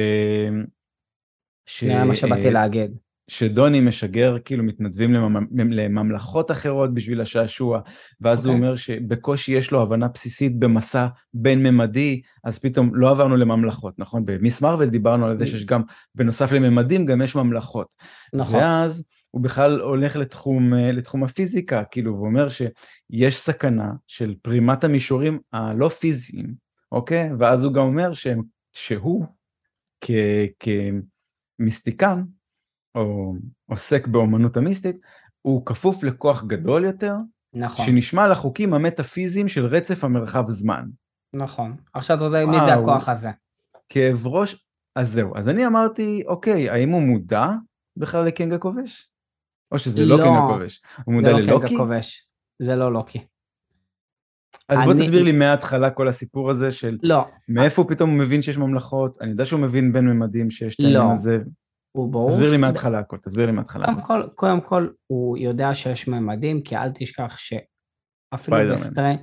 [1.66, 1.84] ש...
[1.84, 2.96] מה שבאתי אה, להגיד.
[3.30, 5.72] שדוני משגר כאילו מתנדבים לממ...
[5.72, 7.80] לממלכות אחרות בשביל השעשוע,
[8.20, 8.66] ואז הוא אוקיי.
[8.66, 14.22] אומר שבקושי יש לו הבנה בסיסית במסע בין-ממדי, אז פתאום לא עברנו לממלכות, נכון?
[14.24, 15.82] במיס מרוויל דיברנו על זה שיש גם,
[16.14, 17.94] בנוסף לממדים, גם יש ממלכות.
[18.32, 18.60] נכון.
[18.60, 24.84] ואז הוא בכלל הולך לתחום, אה, לתחום הפיזיקה, כאילו, הוא אומר שיש סכנה של פרימת
[24.84, 26.54] המישורים הלא פיזיים,
[26.92, 27.30] אוקיי?
[27.38, 29.24] ואז הוא גם אומר שהם, שהוא,
[30.00, 30.10] כ,
[31.58, 32.22] כמיסטיקן,
[32.94, 33.34] או
[33.70, 34.96] עוסק באומנות המיסטית,
[35.42, 37.14] הוא כפוף לכוח גדול יותר,
[37.54, 40.84] נכון, שנשמע לחוקים המטאפיזיים של רצף המרחב זמן.
[41.34, 41.76] נכון.
[41.94, 42.74] עכשיו אתה יודע מי זה.
[42.74, 43.30] הכוח הזה.
[43.88, 45.36] כאב ראש, אז זהו.
[45.36, 47.46] אז אני אמרתי, אוקיי, האם הוא מודע
[47.96, 49.08] בכלל לקאנג הכובש?
[49.72, 50.22] או שזה לא, לא.
[50.22, 50.82] קאנג הכובש?
[51.04, 51.66] הוא מודע זה לא ללוקי?
[51.68, 52.28] קאנג הכובש.
[52.62, 53.18] זה לא לוקי.
[54.68, 58.42] אז בוא אני- תסביר לי מההתחלה כל הסיפור הזה של לא, מאיפה פתאום הוא מבין
[58.42, 61.12] שיש ממלכות, אני יודע שהוא מבין בין ממדים שיש את העניין לא.
[61.12, 61.38] הזה,
[61.92, 62.30] הוא ברור.
[62.30, 63.86] תסביר לי מההתחלה הכל, תסביר לי מההתחלה.
[63.86, 68.74] קודם כל, קודם כל, הוא יודע שיש ממדים, כי אל תשכח שאפילו.
[68.74, 69.18] בסטרנג'...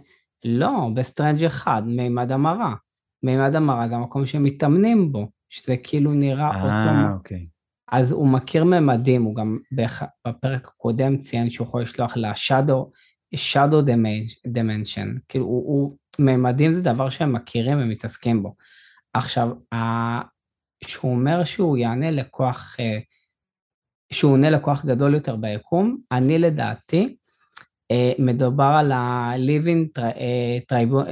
[0.45, 2.73] לא, בסטרנג' אחד, מימד המראה.
[3.23, 6.89] מימד המראה זה המקום שמתאמנים בו, שזה כאילו נראה אותו...
[6.89, 7.47] אה, אוקיי.
[7.91, 9.57] אז הוא מכיר ממדים, הוא גם
[10.27, 12.17] בפרק הקודם ציין שהוא יכול לשלוח
[13.33, 18.55] ל shadow, dimen- dimension, כאילו הוא, הוא, ממדים זה דבר שהם מכירים ומתעסקים בו.
[19.13, 19.49] עכשיו,
[20.83, 22.99] שהוא אומר שהוא יענה לכוח, אה,
[24.13, 27.17] שהוא עונה לכוח גדול יותר ביקום, אני לדעתי,
[27.91, 31.09] אה, מדובר על ה-living אה, tribu-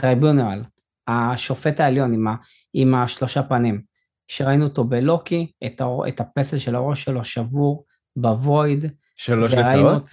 [0.00, 0.66] tribunal,
[1.08, 2.34] השופט העליון עם, ה,
[2.74, 3.82] עם השלושה פנים,
[4.28, 7.84] שראינו אותו בלוקי, את, האור, את הפסל של הראש שלו שבור
[8.16, 8.84] בוויד,
[9.16, 10.08] שלוש לטאות?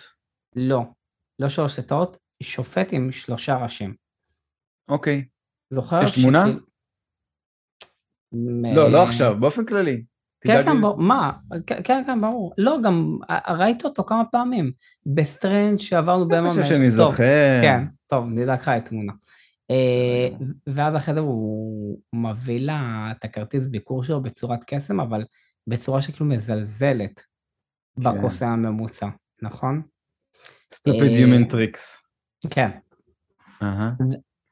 [0.55, 0.81] לא,
[1.39, 3.95] לא שלוש לטאות, שופט עם שלושה ראשים.
[4.89, 5.25] אוקיי.
[5.69, 5.99] זוכר?
[6.03, 6.45] יש תמונה?
[6.45, 6.59] מ-
[8.75, 10.03] לא, לא עכשיו, באופן כללי.
[10.43, 11.31] כן, כן, ברור, מה?
[11.67, 12.53] כן, כן, כן, ברור.
[12.57, 14.71] לא, גם אה, ראית אותו כמה פעמים.
[15.05, 17.59] בסטרנג' שעברנו אני ביום חושב המ- שאני זוכר.
[17.61, 19.13] כן, טוב, נדאג לך את תמונה.
[19.71, 20.27] אה.
[20.67, 25.23] ואז אחרי זה הוא מביא לה את הכרטיס ביקור שלו בצורת קסם, אבל
[25.67, 27.19] בצורה שכאילו מזלזלת
[28.03, 28.17] כן.
[28.17, 29.07] בקוסם הממוצע,
[29.41, 29.81] נכון?
[30.75, 32.07] stupid אה, human tricks.
[32.49, 32.69] כן.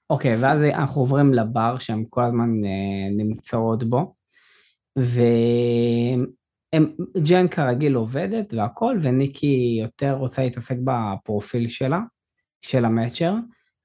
[0.09, 4.15] אוקיי, ואז אנחנו עוברים לבר שהן כל הזמן אה, נמצאות בו,
[7.15, 11.99] וג'ן כרגיל עובדת והכל, וניקי יותר רוצה להתעסק בפרופיל שלה,
[12.61, 13.33] של המצ'ר,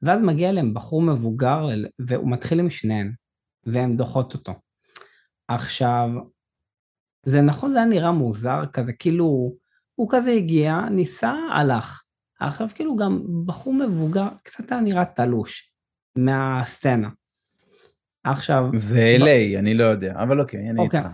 [0.02, 3.12] ואז מגיע אליהם בחור מבוגר, והוא מתחיל עם שניהם,
[3.66, 4.52] והן דוחות אותו.
[5.48, 6.08] עכשיו,
[7.26, 9.54] זה נכון, זה היה נראה מוזר, כזה כאילו,
[9.94, 12.02] הוא כזה הגיע, ניסה, הלך.
[12.40, 15.73] עכשיו כאילו גם בחור מבוגר, קצת היה נראה תלוש
[16.18, 17.08] מהסצנה.
[18.24, 21.00] עכשיו, זה LA, אני לא יודע, אבל אוקיי, אני אוקיי.
[21.00, 21.10] איתך.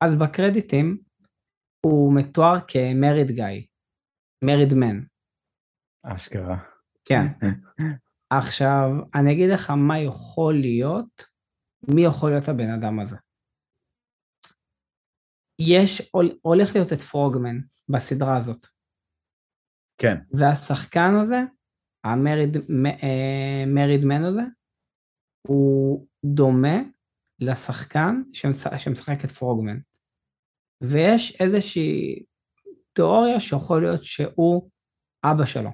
[0.00, 0.98] אז בקרדיטים
[1.86, 3.66] הוא מתואר כמריד גיא,
[4.44, 5.00] מריד מן,
[6.02, 6.58] אשכרה.
[7.04, 7.24] כן.
[8.30, 11.24] עכשיו, אני אגיד לך מה יכול להיות,
[11.94, 13.16] מי יכול להיות הבן אדם הזה.
[15.60, 17.56] יש, הול- הולך להיות את פרוגמן
[17.88, 18.66] בסדרה הזאת,
[19.98, 20.16] כן.
[20.32, 21.36] והשחקן הזה,
[22.04, 22.56] המריד
[23.02, 23.64] אה,
[24.04, 24.42] מן הזה,
[25.46, 26.76] הוא דומה
[27.40, 29.78] לשחקן שמשחק, את פרוגמן.
[30.80, 32.24] ויש איזושהי
[32.92, 34.70] תיאוריה שיכול להיות שהוא
[35.24, 35.70] אבא שלו.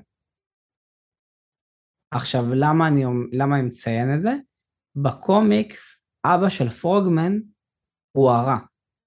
[2.10, 4.32] עכשיו, למה אני, למה אני מציין את זה?
[4.96, 7.32] בקומיקס, אבא של פרוגמן
[8.16, 8.58] הוא הרע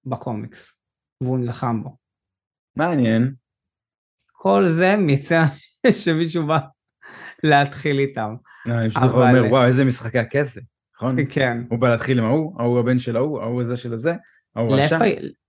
[0.04, 0.74] בקומיקס,
[1.22, 1.96] והוא נלחם בו.
[2.76, 3.34] מעניין.
[4.32, 5.40] כל זה מצא
[6.04, 6.58] שמישהו בא
[7.42, 8.34] להתחיל איתם.
[8.66, 10.60] אני פשוט אומר, וואו, איזה משחקי הכסף,
[10.96, 11.16] נכון?
[11.30, 11.58] כן.
[11.70, 14.14] הוא בא להתחיל עם ההוא, ההוא הבן של ההוא, ההוא הזה של הזה,
[14.56, 14.98] ההוא רשע.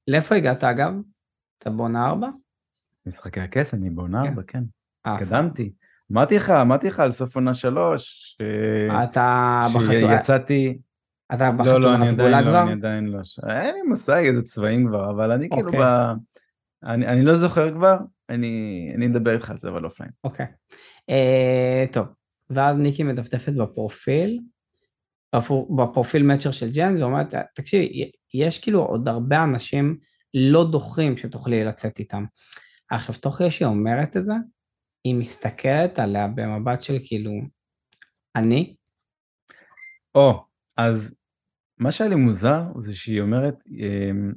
[0.07, 0.93] לאיפה, הגעת אגב?
[1.57, 2.27] אתה בעונה ארבע?
[3.05, 4.27] משחקי הכסף, אני בעונה כן.
[4.29, 4.63] ארבע, כן.
[5.07, 5.73] אה, התקדמתי.
[6.11, 8.37] אמרתי לך, אמרתי לך על סוף עונה שלוש,
[9.03, 10.79] אתה בחתונה, שיצאתי,
[11.33, 12.63] אתה לא, לא, בחתונה אני הסגולה עדיין לא, כבר?
[12.63, 15.79] אני עדיין לא, אין לי מושג איזה צבעים כבר, אבל אני כאילו אוקיי.
[15.79, 16.13] ב...
[16.83, 17.97] אני אני לא זוכר כבר,
[18.29, 20.11] אני, אני אדבר איתך על זה, אבל offline.
[20.23, 20.45] אוקיי.
[21.09, 22.07] Uh, טוב,
[22.49, 24.39] ואז ניקי מדפדפת בפרופיל,
[25.75, 29.97] בפרופיל מאצ'ר של ג'ן, ואומרת, תקשיבי, יש כאילו עוד הרבה אנשים
[30.33, 32.25] לא דוחים שתוכלי לצאת איתם.
[32.91, 34.33] עכשיו, תוך כדי שהיא אומרת את זה,
[35.03, 37.31] היא מסתכלת עליה במבט של כאילו,
[38.35, 38.75] אני?
[40.15, 40.35] או, oh,
[40.77, 41.15] אז
[41.77, 44.33] מה שהיה לי מוזר זה שהיא אומרת, אמ,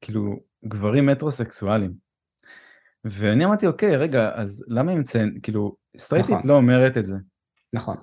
[0.00, 1.92] כאילו, גברים מטרוסקסואלים.
[3.04, 6.50] ואני אמרתי, אוקיי, רגע, אז למה היא מציין, כאילו, סטרייטית נכון.
[6.50, 7.16] לא אומרת את זה.
[7.72, 7.96] נכון.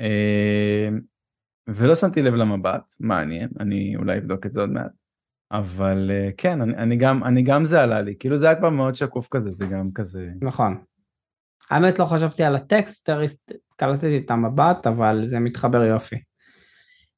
[0.00, 1.00] אמ,
[1.68, 4.92] ולא שמתי לב למבט, מעניין, אני אולי אבדוק את זה עוד מעט.
[5.50, 8.70] אבל אה, כן, אני, אני, גם, אני גם זה עלה לי, כאילו זה היה כבר
[8.70, 10.30] מאוד שקוף כזה, זה גם כזה...
[10.40, 10.84] נכון.
[11.70, 13.24] האמת לא חשבתי על הטקסט, יותר
[13.76, 16.16] קלטתי את המבט, אבל זה מתחבר יופי.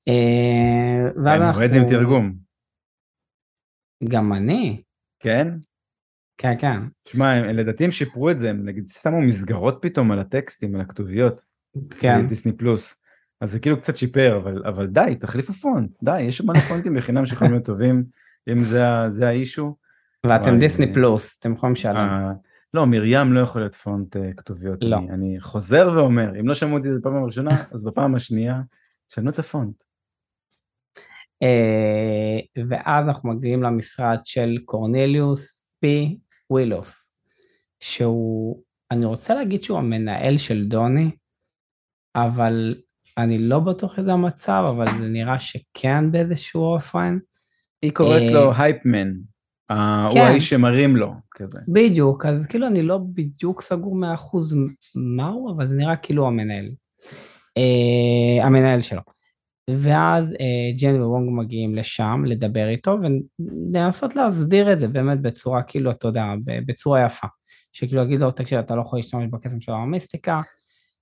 [0.09, 1.35] אה.
[1.35, 2.35] אני רואה את זה עם תרגום.
[4.09, 4.83] גם אני.
[5.21, 5.49] כן?
[6.39, 6.81] כן, כן.
[7.09, 11.45] שמע, לדעתי הם שיפרו את זה, הם נגיד שמו מסגרות פתאום על הטקסטים, על הכתוביות.
[12.01, 12.27] כן.
[12.27, 13.03] דיסני פלוס.
[13.41, 17.27] אז זה כאילו קצת שיפר, אבל, אבל די, תחליף הפונט, די, יש מלא פונטים בחינם
[17.27, 18.05] שיכולים להיות טובים,
[18.53, 19.77] אם זה, זה האישו.
[20.27, 21.97] ואתם דיסני פלוס, אתם יכולים לשלם.
[21.97, 22.33] אה,
[22.75, 24.79] לא, מרים לא יכול להיות פונט uh, כתוביות.
[24.83, 24.97] לא.
[24.97, 28.61] אני, אני חוזר ואומר, אם לא שמעו אותי בפעם הראשונה, אז בפעם השנייה,
[29.07, 29.85] תשנו את הפונט.
[32.69, 36.19] ואז אנחנו מגיעים למשרד של קורנליוס פי
[36.51, 37.17] ווילוס,
[37.81, 41.11] שהוא, אני רוצה להגיד שהוא המנהל של דוני,
[42.17, 42.75] אבל
[43.19, 47.19] אני לא בטוח שזה המצב, אבל זה נראה שכן באיזשהו אופן.
[47.83, 49.13] היא קוראת לו הייפמן.
[49.71, 50.19] אה, כן.
[50.19, 51.59] הוא האיש שמרים לו, כזה.
[51.69, 54.57] בדיוק, אז כאילו אני לא בדיוק סגור מאה אחוז
[54.95, 56.71] מהו, אבל זה נראה כאילו המנהל.
[57.59, 59.01] Uh, המנהל שלו.
[59.71, 62.99] ואז uh, ג'ן ווונג מגיעים לשם לדבר איתו
[63.39, 66.25] ולנסות להסדיר את זה באמת בצורה כאילו, אתה יודע,
[66.67, 67.27] בצורה יפה.
[67.73, 70.41] שכאילו יגיד לו, תקשיב, אתה לא יכול להשתמש בקסם של המיסטיקה,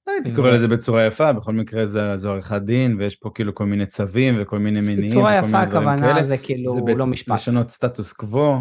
[0.07, 3.87] הייתי קורא לזה בצורה יפה, בכל מקרה זו עריכת דין, ויש פה כאילו כל מיני
[3.87, 5.07] צווים וכל מיני מינים.
[5.07, 7.29] בצורה יפה הכוונה זה כאילו לא משפט.
[7.29, 8.57] זה לשנות סטטוס קוו,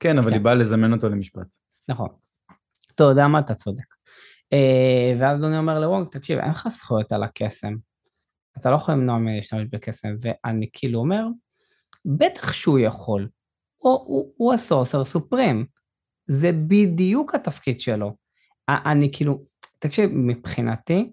[0.00, 0.42] כן, אבל היא כן.
[0.42, 1.46] באה לזמן אותו למשפט.
[1.88, 2.08] נכון.
[2.94, 3.84] אתה יודע מה, אתה צודק.
[4.52, 7.74] אה, ואז אדוני אומר לוונג, תקשיב, אין לך זכויות על הקסם.
[8.58, 11.26] אתה לא יכול למנוע ממני להשתמש בקסם, ואני כאילו אומר,
[12.04, 13.28] בטח שהוא יכול.
[14.36, 15.66] הוא הסורסר סופרים.
[16.26, 18.16] זה בדיוק התפקיד שלו.
[18.68, 19.44] אני כאילו,
[19.78, 21.12] תקשיב, מבחינתי,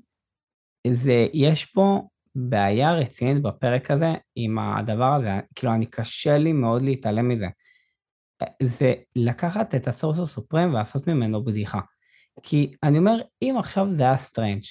[0.87, 2.01] זה, יש פה
[2.35, 7.47] בעיה רצינית בפרק הזה עם הדבר הזה, כאילו, אני קשה לי מאוד להתעלם מזה.
[8.63, 11.79] זה לקחת את ה Sorcerer Supreme ולעשות ממנו בדיחה.
[12.43, 14.63] כי אני אומר, אם עכשיו זה היה סטרנג',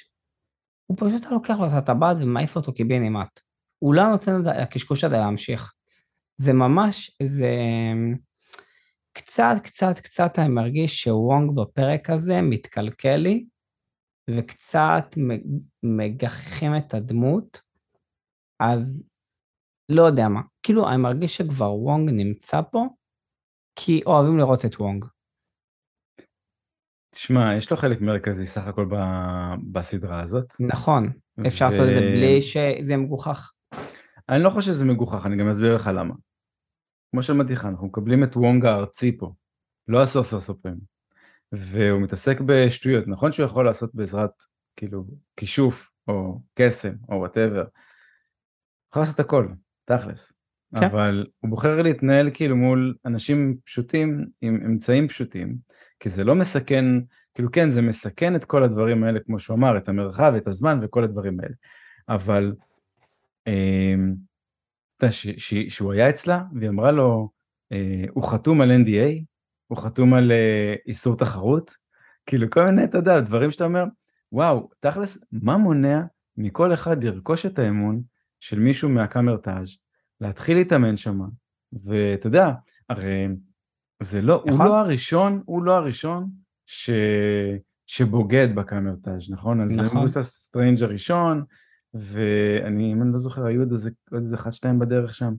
[0.90, 3.40] הוא פשוט היה לוקח לו את הטבעת ומעיף אותו קיבינימט.
[3.78, 5.72] הוא לא נותן לקשקוש הזה להמשיך.
[6.36, 7.50] זה ממש, זה
[9.12, 13.44] קצת, קצת, קצת אני מרגיש שוונג בפרק הזה מתקלקל לי,
[14.30, 15.04] וקצת
[15.82, 17.60] מגחכים את הדמות,
[18.60, 19.08] אז
[19.88, 20.40] לא יודע מה.
[20.62, 22.86] כאילו, אני מרגיש שכבר וונג נמצא פה,
[23.76, 25.04] כי אוהבים לראות את וונג.
[27.10, 28.94] תשמע, יש לו חלק מרכזי סך הכל ב...
[29.72, 30.52] בסדרה הזאת.
[30.60, 31.12] נכון,
[31.46, 31.68] אפשר ו...
[31.68, 33.52] לעשות את זה בלי שזה מגוחך.
[34.28, 36.14] אני לא חושב שזה מגוחך, אני גם אסביר לך למה.
[37.10, 39.32] כמו שאמרתי לך, אנחנו מקבלים את וונג הארצי פה,
[39.88, 40.76] לא הסוסר סופרים.
[41.52, 44.30] והוא מתעסק בשטויות, נכון שהוא יכול לעשות בעזרת
[44.76, 45.04] כאילו
[45.36, 47.64] כישוף או קסם או וואטאבר,
[48.90, 49.48] יכול לעשות הכל,
[49.84, 50.32] תכלס,
[50.78, 50.84] כן.
[50.84, 55.56] אבל הוא בוחר להתנהל כאילו מול אנשים פשוטים עם אמצעים פשוטים,
[56.00, 56.84] כי זה לא מסכן,
[57.34, 60.78] כאילו כן זה מסכן את כל הדברים האלה כמו שהוא אמר, את המרחב, את הזמן
[60.82, 61.54] וכל הדברים האלה,
[62.08, 62.54] אבל
[63.48, 63.94] אה,
[65.68, 67.30] שהוא היה אצלה והיא אמרה לו,
[67.72, 69.24] אה, הוא חתום על NDA,
[69.70, 71.74] הוא חתום על uh, איסור תחרות,
[72.26, 73.84] כאילו כל מיני, אתה יודע, דברים שאתה אומר,
[74.32, 76.02] וואו, תכלס, מה מונע
[76.36, 78.02] מכל אחד לרכוש את האמון
[78.40, 79.76] של מישהו מהקאמרטאז',
[80.20, 81.20] להתחיל להתאמן שם,
[81.72, 82.50] ואתה יודע,
[82.88, 83.28] הרי
[84.02, 84.66] זה לא, הוא נכון.
[84.66, 86.30] לא הראשון, הוא לא הראשון
[86.66, 86.90] ש...
[87.86, 89.60] שבוגד בקאמרטאז', נכון?
[89.60, 89.60] נכון.
[89.60, 91.44] על זה מבוסס סטרנג' הראשון,
[91.94, 95.34] ואני, אם אני לא זוכר, היו עוד איזה, עוד איזה אחד שתיים בדרך שם,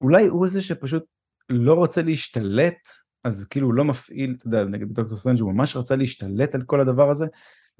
[0.00, 1.04] ואולי הוא זה שפשוט
[1.50, 2.88] לא רוצה להשתלט,
[3.24, 6.62] אז כאילו הוא לא מפעיל, אתה יודע, נגיד דוקטור סטרנג' הוא ממש רצה להשתלט על
[6.62, 7.26] כל הדבר הזה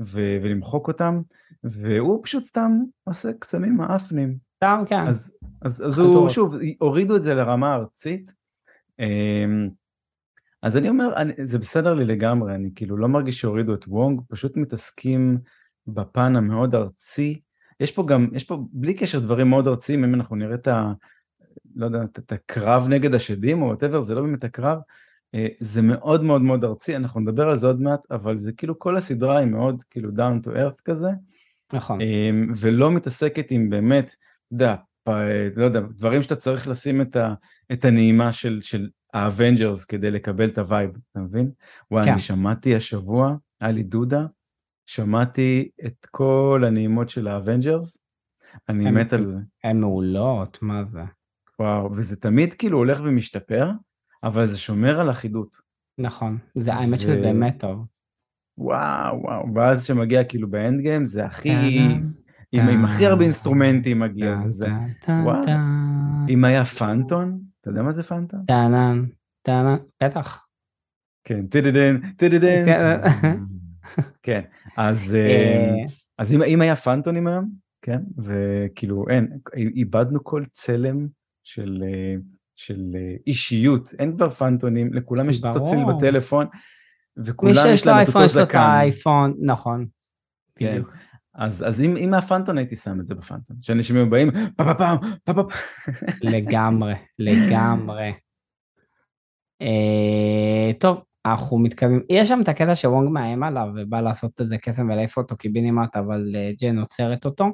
[0.00, 1.22] ו- ולמחוק אותם,
[1.64, 2.72] והוא פשוט סתם
[3.04, 4.38] עושה קסמים מהאפנים.
[4.56, 5.06] סתם, כן.
[5.06, 8.43] אז, אז, אז הוא, שוב, הורידו את זה לרמה ארצית.
[8.98, 9.68] אמ,
[10.62, 14.20] אז אני אומר, אני, זה בסדר לי לגמרי, אני כאילו לא מרגיש שהורידו את וונג,
[14.28, 15.38] פשוט מתעסקים
[15.86, 17.40] בפן המאוד ארצי.
[17.80, 20.92] יש פה גם, יש פה בלי קשר דברים מאוד ארציים, אם אנחנו נראה את ה...
[21.76, 24.78] לא יודע, את הקרב נגד השדים או whatever, זה לא באמת הקרב,
[25.34, 28.78] אה, זה מאוד מאוד מאוד ארצי, אנחנו נדבר על זה עוד מעט, אבל זה כאילו
[28.78, 31.08] כל הסדרה היא מאוד כאילו down to earth כזה.
[31.72, 32.00] נכון.
[32.00, 34.74] אמ, ולא מתעסקת עם באמת, אתה יודע,
[35.56, 37.34] לא יודע, דברים שאתה צריך לשים את, ה,
[37.72, 41.50] את הנעימה של, של האבנג'רס כדי לקבל את ה vibe, אתה מבין?
[41.90, 42.10] וואי, כן.
[42.10, 44.26] אני שמעתי השבוע, היה לי דודה,
[44.86, 47.98] שמעתי את כל הנעימות של האבנג'רס,
[48.68, 49.38] אני מת על זה.
[49.64, 51.02] הן מעולות, מה זה?
[51.58, 53.70] וואו, וזה תמיד כאילו הולך ומשתפר,
[54.22, 55.56] אבל זה שומר על אחידות.
[55.98, 57.86] נכון, זה האמת שזה באמת טוב.
[58.58, 61.78] וואו, וואו, ואז שמגיע כאילו ב Endgame זה הכי,
[62.54, 64.68] עם, הכי הרבה אינסטרומנטים מגיע וזה,
[65.08, 65.44] וואו,
[66.28, 68.44] אם היה פנטון, אתה יודע מה זה פנטון?
[68.46, 69.04] טאנן,
[69.42, 70.46] טאנן, בטח.
[71.24, 73.00] כן, טדדן, טדדן, כן,
[74.22, 74.40] כן
[74.76, 75.84] אז, אה,
[76.18, 77.50] אז אם, היה פאנטונים היום,
[77.82, 81.06] כן, וכאילו אין, איבדנו כל צלם
[81.44, 82.14] של, אה,
[82.56, 86.46] של אה, אישיות, אין כבר פאנטונים, לכולם יש את הציל בטלפון.
[87.16, 88.26] וכולם יש להם את אותו זקן.
[88.26, 89.86] מי שיש לו את האייפון, נכון.
[90.56, 90.70] כן.
[90.70, 90.94] בדיוק.
[91.34, 94.74] אז, אז אם, אם מהפנטון הייתי שם את זה בפנטון, שאנשים היו באים, פה פה
[94.74, 95.48] פה פה פה.
[96.22, 98.12] לגמרי, לגמרי.
[99.62, 102.00] אה, טוב, אנחנו מתקדמים.
[102.10, 106.32] יש שם את הקטע שוונג מאיים עליו ובא לעשות איזה קסם ולהעיף אותו קיבינימט, אבל
[106.34, 107.44] אה, ג'ן עוצרת אותו.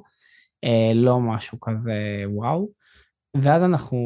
[0.64, 2.68] אה, לא משהו כזה וואו.
[3.36, 3.98] ואז אנחנו...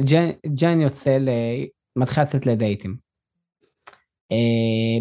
[0.00, 1.28] ג'ן, ג'ן יוצא ל...
[1.96, 2.96] מתחיל לצאת לדייטים.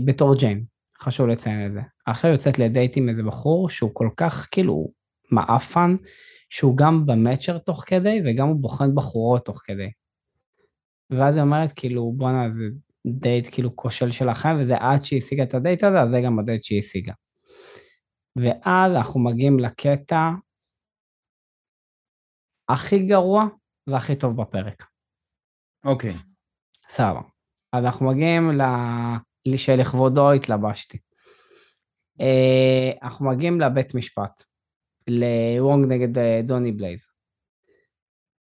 [0.05, 0.63] בתור ג'יין,
[0.99, 1.81] חשוב לציין את זה.
[2.05, 4.91] עכשיו יוצאת לדייט עם איזה בחור שהוא כל כך כאילו
[5.31, 5.95] מעפן,
[6.49, 9.91] שהוא גם ב Matcher תוך כדי וגם הוא בוחן בחורות תוך כדי.
[11.09, 12.63] ואז היא אומרת כאילו בואנה זה
[13.07, 16.63] דייט כאילו כושל שלכם וזה עד שהיא השיגה את הדייט הזה, אז זה גם הדייט
[16.63, 17.13] שהיא השיגה.
[18.35, 20.29] ואז אנחנו מגיעים לקטע
[22.69, 23.45] הכי גרוע
[23.87, 24.83] והכי טוב בפרק.
[25.85, 26.11] אוקיי.
[26.11, 26.17] Okay.
[26.87, 27.21] סבבה.
[27.73, 28.61] אז אנחנו מגיעים ל...
[29.57, 30.97] שלכבודו התלבשתי.
[32.21, 34.43] אה, אנחנו מגיעים לבית משפט,
[35.07, 37.07] לוונג נגד אה, דוני בלייז.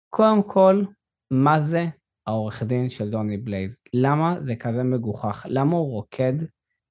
[0.10, 0.84] קודם כל,
[1.32, 1.86] מה זה
[2.28, 3.78] העורך דין של דוני בלייז?
[3.94, 5.46] למה זה כזה מגוחך?
[5.50, 6.34] למה הוא רוקד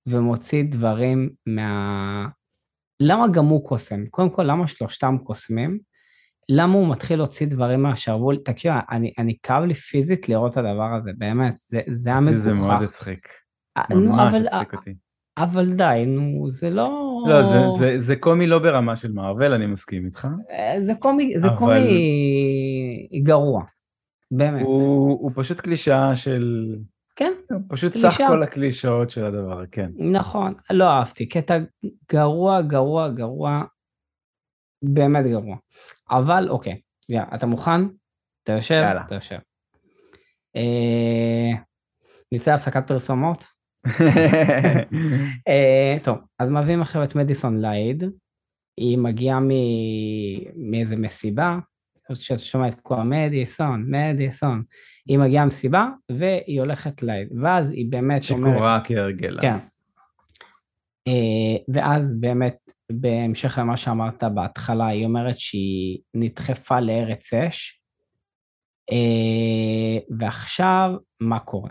[0.07, 2.27] ומוציא דברים מה...
[3.01, 4.07] למה גם הוא קוסם?
[4.07, 5.79] קודם כל, למה שלושתם קוסמים?
[6.49, 8.37] למה הוא מתחיל להוציא דברים מהשרוול?
[8.37, 12.39] תקשיב, אני, אני כאב לי פיזית לראות את הדבר הזה, באמת, זה, זה היה מגוחך.
[12.39, 13.29] זה מאוד הצחיק.
[13.77, 14.95] אה, ממש הצחיק אותי.
[15.39, 17.25] אבל די, נו, זה לא...
[17.29, 20.29] לא, זה, זה, זה קומי לא ברמה של מארוול, אני מסכים איתך.
[20.51, 21.57] אה, זה קומי, זה אבל...
[21.57, 23.63] קומי גרוע,
[24.31, 24.63] באמת.
[24.63, 26.75] הוא, הוא פשוט קלישאה של...
[27.17, 27.33] כן,
[27.69, 28.11] פשוט קלישה.
[28.11, 29.91] סך כל הקלישאות של הדבר, כן.
[29.99, 31.59] נכון, לא אהבתי, קטע
[32.13, 33.63] גרוע, גרוע, גרוע,
[34.83, 35.57] באמת גרוע.
[36.11, 37.81] אבל אוקיי, יאללה, אתה מוכן?
[38.43, 38.83] אתה יושב?
[38.85, 39.03] יאללה.
[39.07, 39.39] אתה יושב.
[40.57, 41.61] אה,
[42.33, 43.54] נצא להפסקת פרסומות?
[45.49, 48.05] אה, טוב, אז מביאים עכשיו את מדיסון לייד,
[48.81, 49.41] היא מגיעה
[50.57, 51.59] מאיזה מסיבה,
[52.13, 54.63] שאתה שומע את כל מדיסון, מדיסון,
[55.09, 58.55] היא מגיעה מסיבה והיא הולכת לייד, ואז היא באמת אומרת...
[58.55, 59.41] שקורה כהרגלה.
[59.41, 59.57] כן.
[61.09, 62.57] אה, ואז באמת
[62.93, 67.81] בהמשך למה שאמרת בהתחלה, היא אומרת שהיא נדחפה לארץ אש,
[68.93, 71.71] אה, ועכשיו מה קורה?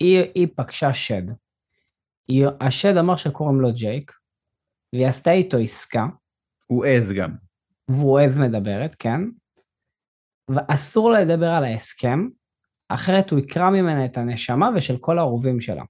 [0.00, 1.22] היא, היא פגשה שד.
[2.60, 4.12] השד אמר שקוראים לו ג'ייק,
[4.94, 6.06] והיא עשתה איתו עסקה.
[6.66, 7.30] הוא עז גם.
[7.88, 9.20] והוא עז מדברת, כן.
[10.50, 12.28] ואסור לה לדבר על ההסכם,
[12.88, 15.84] אחרת הוא יקרא ממנה את הנשמה ושל כל האהובים שלה.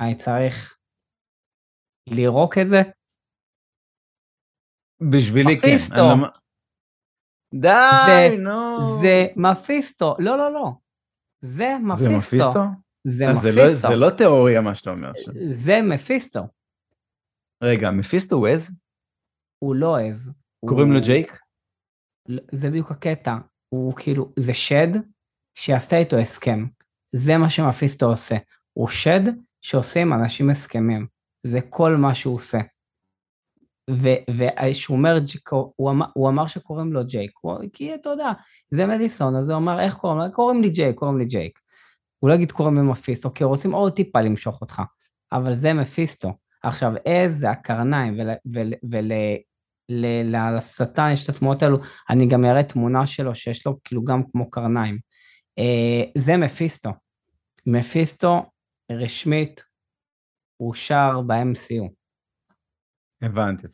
[0.00, 0.78] אני צריך
[2.08, 2.82] לירוק את זה?
[5.10, 5.68] בשבילי כן.
[5.68, 5.96] מפיסטו.
[5.96, 6.28] לא...
[7.54, 8.84] די, נו.
[9.00, 10.14] זה מפיסטו.
[10.18, 10.70] לא, לא, לא.
[11.40, 12.04] זה מפיסטו.
[12.04, 12.83] זה מפיסטו?
[13.04, 13.52] זה מפיסטו.
[13.52, 15.34] זה לא, זה לא תיאוריה מה שאתה אומר עכשיו.
[15.36, 16.40] זה מפיסטו.
[17.62, 18.76] רגע, מפיסטו הוא עז?
[19.58, 20.32] הוא לא עז.
[20.66, 20.94] קוראים הוא...
[20.94, 21.38] לו ג'ייק?
[22.28, 23.36] לא, זה בדיוק הקטע.
[23.68, 24.88] הוא כאילו, זה שד
[25.54, 26.66] שעשתה איתו הסכם.
[27.12, 28.36] זה מה שמפיסטו עושה.
[28.72, 29.20] הוא שד
[29.62, 31.06] שעושה עם אנשים הסכמים.
[31.46, 32.58] זה כל מה שהוא עושה.
[33.90, 35.16] וכשהוא אומר,
[35.76, 38.32] הוא אמר, הוא אמר שקוראים לו ג'ייק, הוא, כי אתה יודע,
[38.70, 40.32] זה מדיסון, אז הוא אמר, איך קוראים לו?
[40.32, 41.58] קוראים לי ג'ייק, קוראים לי ג'ייק.
[42.24, 44.82] הוא לא יגיד קוראים מפיסטו, כי רוצים עוד טיפה למשוך אותך,
[45.32, 46.32] אבל זה מפיסטו.
[46.62, 48.20] עכשיו, עז זה הקרניים,
[49.88, 51.78] ולשטן יש את התמונות האלו,
[52.10, 54.98] אני גם אראה תמונה שלו שיש לו כאילו גם כמו קרניים.
[55.58, 56.90] אה, זה מפיסטו.
[57.66, 58.42] מפיסטו
[58.92, 59.64] רשמית
[60.56, 61.88] הוא שר ב-MCU.
[63.22, 63.66] הבנתי.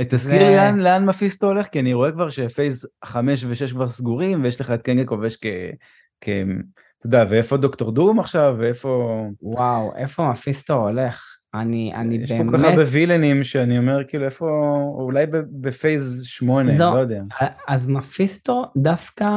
[0.00, 4.42] תזכיר לי לאן, לאן מפיסטו הולך, כי אני רואה כבר שפייס 5 ו-6 כבר סגורים,
[4.42, 5.36] ויש לך את קנגקוב ויש
[7.00, 9.22] אתה יודע, ואיפה דוקטור דום עכשיו, ואיפה...
[9.42, 11.36] וואו, איפה מפיסטו הולך?
[11.54, 12.44] אני, אני יש באמת...
[12.44, 14.46] יש פה כל כך הרבה וילנים שאני אומר, כאילו, איפה...
[14.94, 17.22] אולי בפייז שמונה, לא, לא יודע.
[17.68, 19.28] אז מפיסטו דווקא,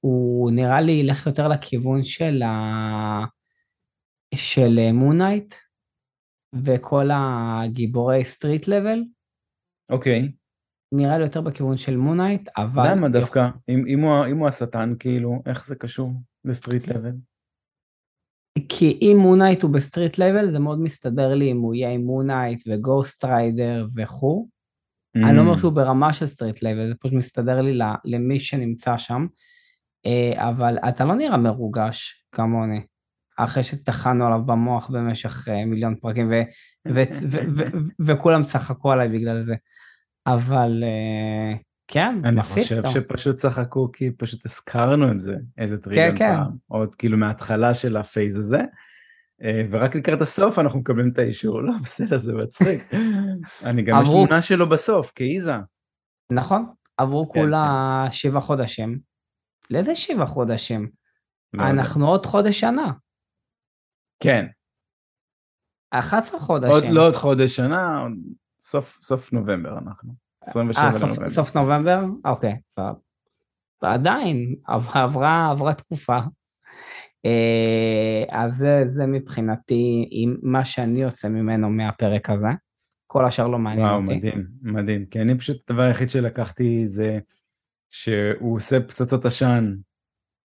[0.00, 3.24] הוא נראה לי ילך יותר לכיוון של ה...
[4.34, 5.54] של מונייט,
[6.62, 9.04] וכל הגיבורי סטריט לבל.
[9.90, 10.32] אוקיי.
[10.92, 12.90] נראה לי יותר בכיוון של Moon Knight, אבל...
[12.90, 13.48] למה דווקא?
[13.68, 16.12] אם, אם, הוא, אם הוא השטן, כאילו, איך זה קשור
[16.48, 17.12] ל street level?
[18.68, 21.90] כי אם Moon Knight הוא ב street level, זה מאוד מסתדר לי אם הוא יהיה
[21.90, 24.48] עם Moon Knight ו Ghost Rider וכו'.
[25.16, 25.28] Mm.
[25.28, 29.26] אני לא אומר שהוא ברמה של street level, זה פשוט מסתדר לי למי שנמצא שם.
[30.06, 32.80] אה, אבל אתה לא נראה מרוגש כמוני,
[33.36, 36.30] אחרי שטחנו עליו במוח במשך אה, מיליון פרקים,
[38.06, 39.54] וכולם צחקו עליי בגלל זה.
[40.26, 41.58] אבל אה,
[41.88, 46.36] כן, אני חושב שפשוט צחקו כי פשוט הזכרנו את זה איזה טריליון כן, כן.
[46.36, 48.60] פעם, עוד כאילו מההתחלה של ה phase הזה,
[49.42, 52.80] אה, ורק לקראת הסוף אנחנו מקבלים את האישור, לא בסדר זה מצחיק,
[53.62, 55.54] אני גם יש תמונה שלו בסוף, כאיזה.
[56.32, 56.66] נכון,
[56.96, 58.12] עברו כן, כולה כן.
[58.12, 58.98] שבעה חודשים.
[59.70, 60.90] לאיזה שבעה חודשים?
[61.52, 62.10] לא אנחנו יודע.
[62.10, 62.92] עוד חודש שנה.
[64.22, 64.46] כן.
[65.90, 66.74] 11 חודשים.
[66.74, 68.06] עוד לא עוד חודש שנה,
[68.60, 70.27] סוף, סוף נובמבר אנחנו.
[70.40, 71.14] 27 아, לנובמבר.
[71.14, 72.04] סוף, סוף נובמבר?
[72.24, 72.92] אוקיי, סבבה.
[73.82, 76.18] עדיין, עברה, עברה תקופה.
[77.24, 82.48] אה, אז זה, זה מבחינתי עם מה שאני יוצא ממנו מהפרק הזה.
[83.06, 84.08] כל השאר לא מעניין וואו, אותי.
[84.08, 85.06] וואו, מדהים, מדהים.
[85.06, 87.18] כי אני פשוט, הדבר היחיד שלקחתי זה
[87.90, 89.74] שהוא עושה פצצות עשן,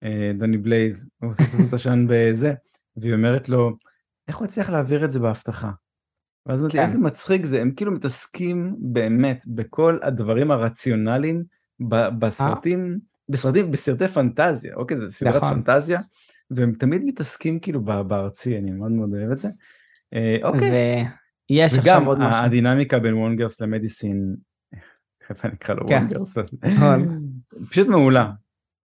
[0.04, 2.54] אה, דוני בלייז, הוא עושה פצצות עשן בזה,
[2.98, 3.72] והיא אומרת לו,
[4.28, 5.72] איך הוא הצליח להעביר את זה בהבטחה?
[6.46, 6.84] ואז אמרתי, כן.
[6.84, 11.44] איזה מצחיק זה, הם כאילו מתעסקים באמת בכל הדברים הרציונליים
[12.20, 15.50] בסרטים, בסרטים, בסרטי פנטזיה, אוקיי, זה סרט נכון.
[15.50, 16.00] פנטזיה,
[16.52, 19.50] והם תמיד מתעסקים כאילו בארצי, אני מאוד מאוד אוהב את זה.
[20.14, 21.06] אה, אוקיי.
[21.50, 22.30] ויש עכשיו עוד משהו.
[22.30, 24.36] וגם הדינמיקה בין וונגרס למדיסין,
[25.30, 25.96] איך אני אקרא לו כן.
[25.96, 27.22] וונגרס, נכון.
[27.70, 28.32] פשוט מעולה.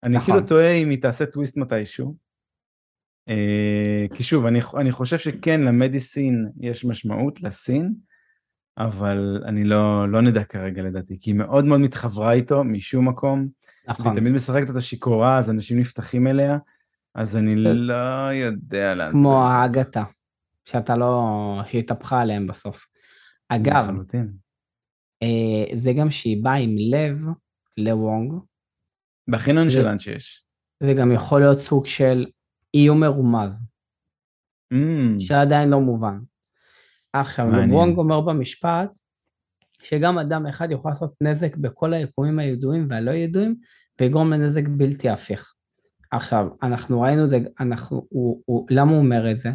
[0.03, 0.34] אני נכון.
[0.34, 2.16] כאילו תוהה אם היא תעשה טוויסט מתישהו.
[3.28, 7.94] אה, כי שוב, אני, אני חושב שכן למדיסין יש משמעות, לסין,
[8.78, 13.48] אבל אני לא, לא נדע כרגע לדעתי, כי היא מאוד מאוד מתחברה איתו משום מקום.
[13.88, 14.06] נכון.
[14.06, 16.58] והיא תמיד משחקת אותה שיכורה, אז אנשים נפתחים אליה,
[17.14, 19.12] אז אני לא יודע לאן זה...
[19.12, 20.04] כמו האגתה,
[20.64, 21.60] שאתה לא...
[21.66, 22.86] שהתהפכה עליהם בסוף.
[23.48, 23.88] אגב,
[25.22, 27.24] אה, זה גם שהיא באה עם לב
[27.78, 28.32] לוונג.
[29.28, 30.44] בחינון שלן שיש.
[30.82, 32.26] זה גם יכול להיות סוג של
[32.74, 33.62] איום מרומז,
[34.74, 34.76] mm.
[35.18, 36.18] שעדיין לא מובן.
[37.12, 38.96] עכשיו, וונג אומר במשפט,
[39.82, 43.54] שגם אדם אחד יכול לעשות נזק בכל היקומים הידועים והלא ידועים,
[44.00, 45.54] ויגרום לנזק בלתי הפיך.
[46.10, 49.50] עכשיו, אנחנו ראינו את זה, אנחנו, הוא, הוא, למה הוא אומר את זה?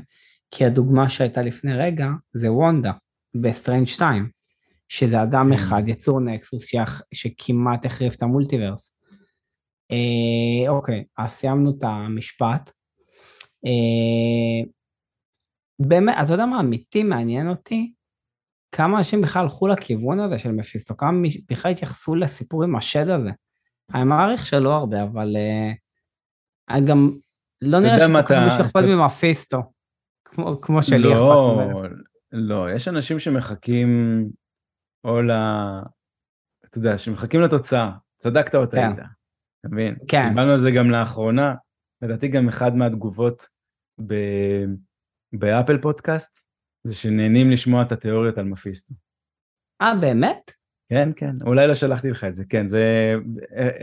[0.52, 2.92] כי הדוגמה שהייתה לפני רגע זה וונדה
[3.42, 4.30] ב Strange 2,
[4.90, 5.54] שזה אדם כן.
[5.54, 8.98] אחד, יצור nexus, שח, שכמעט החריב את ה multiverse.
[9.92, 12.72] אה, אוקיי, אז סיימנו את המשפט.
[13.66, 14.70] אה,
[15.80, 17.94] באמת, אתה יודע מה אמיתי מעניין אותי?
[18.72, 21.12] כמה אנשים בכלל הלכו לכיוון הזה של מפיסטו, כמה
[21.50, 23.32] בכלל התייחסו לסיפור עם השד הזה.
[23.94, 25.36] אני מעריך שלא הרבה, אבל
[26.72, 27.18] uh, גם
[27.62, 29.58] לא נראה שכל כך מישהו אכפת ממפיסטו,
[30.26, 31.84] כמו, כמו שלי לא, אכפת ממנו.
[32.32, 33.90] לא, יש אנשים שמחכים
[35.04, 35.32] או ל...
[36.66, 39.04] אתה יודע, שמחכים לתוצאה, צדקת או טעית, כן.
[39.60, 39.96] אתה מבין?
[40.08, 40.30] כן.
[40.30, 41.56] קיבלנו על זה גם לאחרונה,
[42.02, 43.48] לדעתי גם אחד מהתגובות
[44.08, 44.14] ב...
[45.34, 46.40] באפל פודקאסט,
[46.84, 48.94] זה שנהנים לשמוע את התיאוריות על מפיסטו.
[49.82, 50.52] אה, באמת?
[50.90, 53.14] כן, כן, אולי לא שלחתי לך את זה, כן, זה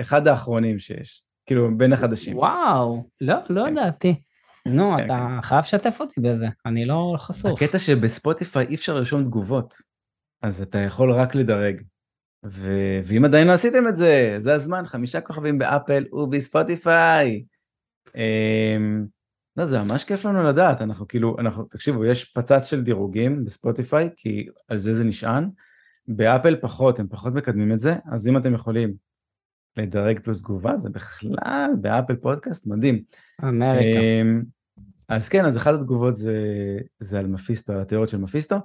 [0.00, 2.36] אחד האחרונים שיש, כאילו בין החדשים.
[2.36, 3.72] וואו, לא, לא כן.
[3.72, 4.22] ידעתי.
[4.68, 5.42] נו, כן, אתה כן.
[5.42, 7.62] חייב לשתף אותי בזה, אני לא חשוף.
[7.62, 9.74] הקטע שבספוטיפיי אי אפשר לרשום תגובות,
[10.42, 11.82] אז אתה יכול רק לדרג.
[12.46, 12.70] ו...
[13.04, 17.44] ואם עדיין לא עשיתם את זה, זה הזמן, חמישה כוכבים באפל ובספוטיפיי.
[18.16, 19.06] אמ,
[19.56, 24.10] לא, זה ממש כיף לנו לדעת, אנחנו כאילו, אנחנו, תקשיבו, יש פצץ של דירוגים בספוטיפיי,
[24.16, 25.48] כי על זה זה נשען,
[26.08, 28.94] באפל פחות, הם פחות מקדמים את זה, אז אם אתם יכולים
[29.76, 33.02] לדרג פלוס תגובה, זה בכלל באפל פודקאסט מדהים.
[33.44, 34.00] אמריקה.
[34.00, 34.42] אמ,
[35.08, 36.38] אז כן, אז אחת התגובות זה,
[36.98, 38.56] זה על מפיסטו, על התיאוריות של מפיסטו.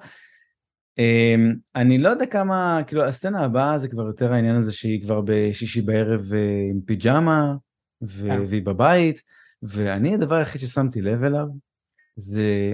[0.97, 5.21] אמ, אני לא יודע כמה, כאילו הסצנה הבאה זה כבר יותר העניין הזה שהיא כבר
[5.25, 7.55] בשישי בערב אה, עם פיג'מה,
[8.01, 8.27] ו-.
[8.27, 8.41] כן.
[8.47, 9.23] והיא בבית.
[9.61, 11.45] ואני הדבר היחיד ששמתי לב אליו
[12.15, 12.73] זה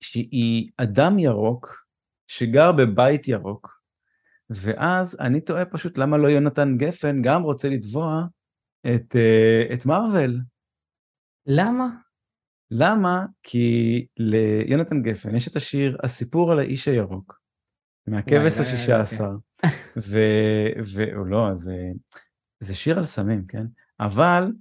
[0.00, 1.86] שהיא אדם ירוק
[2.26, 3.80] שגר בבית ירוק,
[4.50, 8.22] ואז אני תוהה פשוט למה לא יונתן גפן גם רוצה לתבוע
[8.80, 10.40] את, uh, את מארוול.
[11.46, 11.88] למה?
[12.70, 13.26] למה?
[13.42, 17.40] כי ליונתן גפן יש את השיר הסיפור על האיש הירוק,
[18.06, 19.30] מהכבש וואי, השישה לא עשר,
[20.10, 20.18] ו...
[20.94, 21.16] ו...
[21.16, 21.76] או לא, זה...
[22.60, 23.66] זה שיר על סמים, כן?
[24.00, 24.52] אבל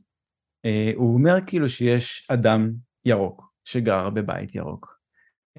[0.66, 2.72] אה, הוא אומר כאילו שיש אדם
[3.06, 4.96] ירוק שגר בבית ירוק.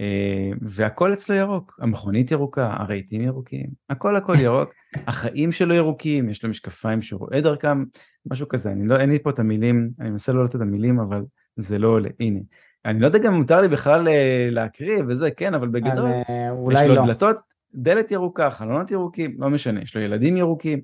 [0.00, 4.72] אה, והכל אצלו ירוק, המכונית ירוקה, הרהיטים ירוקים, הכל הכל ירוק,
[5.08, 7.84] החיים שלו ירוקים, יש לו משקפיים שהוא רואה דרכם,
[8.26, 11.00] משהו כזה, אני לא, אין לי פה את המילים, אני מנסה לא לתת את המילים,
[11.00, 11.22] אבל
[11.56, 12.40] זה לא עולה, הנה.
[12.84, 16.48] אני לא יודע גם אם מותר לי בכלל אה, להקריא וזה, כן, אבל בגדול, אה,
[16.72, 17.06] יש לו לא.
[17.06, 17.36] דלתות,
[17.74, 20.80] דלת ירוקה, חלונות ירוקים, לא משנה, יש לו ילדים ירוקים,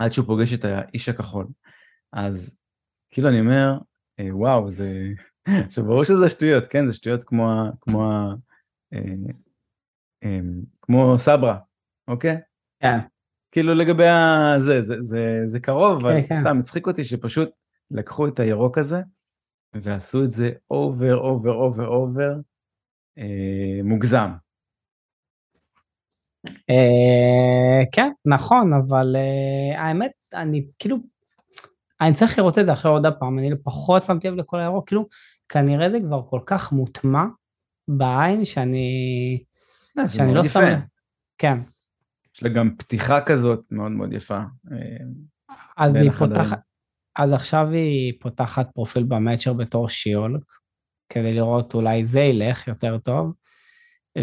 [0.00, 1.46] ועד שהוא פוגש את האיש הכחול.
[2.12, 2.60] אז
[3.10, 3.78] כאילו אני אומר,
[4.20, 5.08] אה, וואו, זה...
[5.66, 6.86] עכשיו ברור שזה שטויות, כן?
[6.86, 7.44] זה שטויות כמו.
[7.80, 8.34] כמו ה...
[8.92, 9.14] אה,
[10.24, 10.40] אה,
[10.82, 11.58] כמו סברה,
[12.08, 12.36] אוקיי?
[12.82, 12.98] כן.
[13.52, 14.54] כאילו לגבי ה...
[14.58, 16.40] זה, זה, זה, זה קרוב, אבל כן, כן.
[16.40, 17.50] סתם הצחיק אותי שפשוט
[17.90, 19.02] לקחו את הירוק הזה
[19.74, 22.34] ועשו את זה over, over, over, over,
[23.18, 24.30] אה, מוגזם.
[26.46, 30.96] אה, כן, נכון, אבל אה, האמת, אני כאילו,
[32.00, 35.06] אני צריך לראות את זה עכשיו עוד פעם, אני פחות שמתי לב לכל הירוק, כאילו,
[35.48, 37.24] כנראה זה כבר כל כך מוטמע
[37.88, 39.42] בעין שאני,
[39.98, 40.44] אה, שאני לא.
[40.44, 40.78] שם,
[41.38, 41.58] כן,
[42.34, 44.40] יש לה גם פתיחה כזאת מאוד מאוד יפה.
[45.76, 46.10] אז היא.
[46.10, 46.58] פותחת,
[47.16, 50.42] אז עכשיו היא פותחת פרופיל במאצ'ר בתור שיולק,
[51.08, 53.32] כדי לראות אולי זה ילך יותר טוב,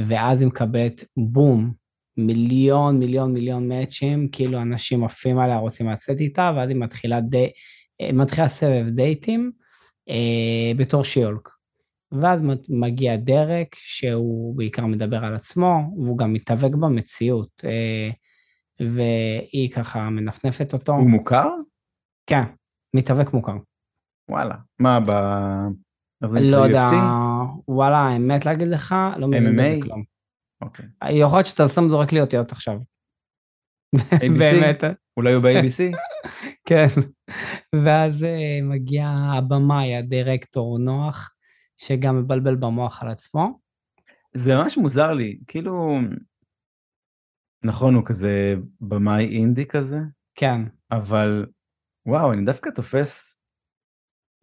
[0.08, 1.74] ואז היא מקבלת בום,
[2.18, 7.50] מיליון מיליון מיליון מאצ'ים, כאילו אנשים עפים עליה, רוצים לצאת איתה, ואז היא מתחילה, די,
[8.02, 9.52] אה, מתחילה סבב דייטים
[10.10, 11.50] אה, בתור שיולק.
[12.12, 18.10] ואז מגיע דרק, שהוא בעיקר מדבר על עצמו, והוא גם מתאבק במציאות, אה,
[18.80, 20.94] והיא ככה מנפנפת אותו.
[20.94, 21.50] הוא מוכר?
[22.28, 22.44] כן,
[22.94, 23.58] מתאבק מוכר.
[24.30, 24.56] וואלה.
[24.80, 25.12] מה, ב...
[26.22, 26.58] לא?
[26.58, 26.90] יודע?
[27.68, 29.78] וואלה, האמת להגיד לך, לא מבין בזה?
[29.82, 30.17] כלום.
[30.62, 30.86] אוקיי.
[31.12, 32.80] יכול להיות שאתה שם זורק לי אותיות עכשיו.
[34.20, 34.84] באמת,
[35.18, 35.98] אולי הוא ב-ABC?
[36.70, 36.88] כן.
[37.86, 41.34] ואז אה, מגיע הבמאי, הדירקטור נוח,
[41.78, 43.60] שגם מבלבל במוח על עצמו.
[44.34, 46.00] זה ממש מוזר לי, כאילו...
[47.64, 49.98] נכון, הוא כזה במאי אינדי כזה,
[50.36, 51.46] כן, אבל
[52.06, 53.42] וואו, אני דווקא תופס,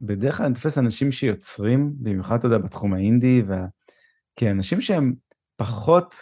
[0.00, 3.66] בדרך כלל אני תופס אנשים שיוצרים, במיוחד, אתה יודע, בתחום האינדי, וה...
[4.36, 5.14] כי אנשים שהם
[5.57, 6.14] פחות,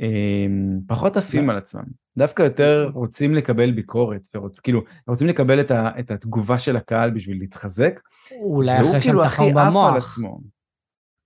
[0.00, 0.46] אה,
[0.86, 1.84] פחות עפים על עצמם,
[2.18, 4.60] דווקא יותר רוצים לקבל ביקורת, ורוצ...
[4.60, 5.90] כאילו, רוצים לקבל את, ה...
[5.98, 8.00] את התגובה של הקהל בשביל להתחזק,
[8.40, 9.96] אולי והוא אחרי כאילו שהם הכי תחרו עף על במוח.
[9.96, 10.40] עצמו.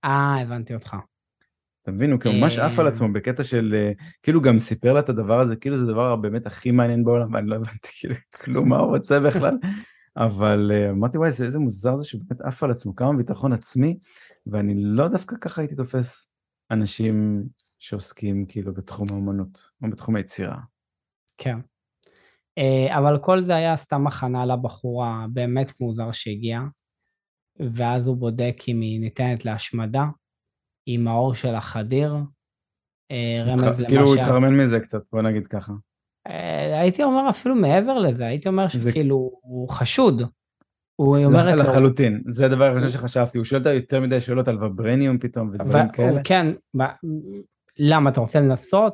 [0.05, 0.97] אה, הבנתי אותך.
[1.83, 2.91] אתה מבין, הוא כאילו ממש עף על אה.
[2.91, 3.91] עצמו בקטע של, אה,
[4.23, 7.49] כאילו גם סיפר לה את הדבר הזה, כאילו זה הדבר באמת הכי מעניין בעולם, ואני
[7.49, 9.57] לא הבנתי כאילו כלום מה הוא רוצה בכלל,
[10.17, 13.53] אבל אה, אמרתי וואי, זה איזה מוזר זה שהוא באמת עף על עצמו, כמה ביטחון
[13.53, 13.99] עצמי,
[14.47, 16.32] ואני לא דווקא ככה הייתי תופס
[16.73, 17.43] אנשים
[17.79, 20.57] שעוסקים כאילו בתחום האומנות, או בתחום היצירה.
[21.37, 21.57] כן.
[22.57, 26.65] אה, אבל כל זה היה סתם הכנה לבחורה באמת מוזר שהגיעה,
[27.59, 30.05] ואז הוא בודק אם היא ניתנת להשמדה,
[30.85, 32.15] עם האור של החדיר,
[33.11, 35.73] אה, רמז למה כאילו הוא התחרמן מזה קצת, בוא נגיד ככה.
[36.27, 40.21] אה, הייתי אומר אפילו מעבר לזה, הייתי אומר זה- שכאילו הוא חשוד.
[40.95, 44.63] הוא אומרת לו, לחלוטין, זה הדבר הראשון שחשבתי, הוא שואל אותה יותר מדי שאלות על
[44.63, 46.21] וברניום פתאום ודברים כאלה.
[46.23, 46.83] כן, ב-
[47.79, 48.93] למה אתה רוצה לנסות?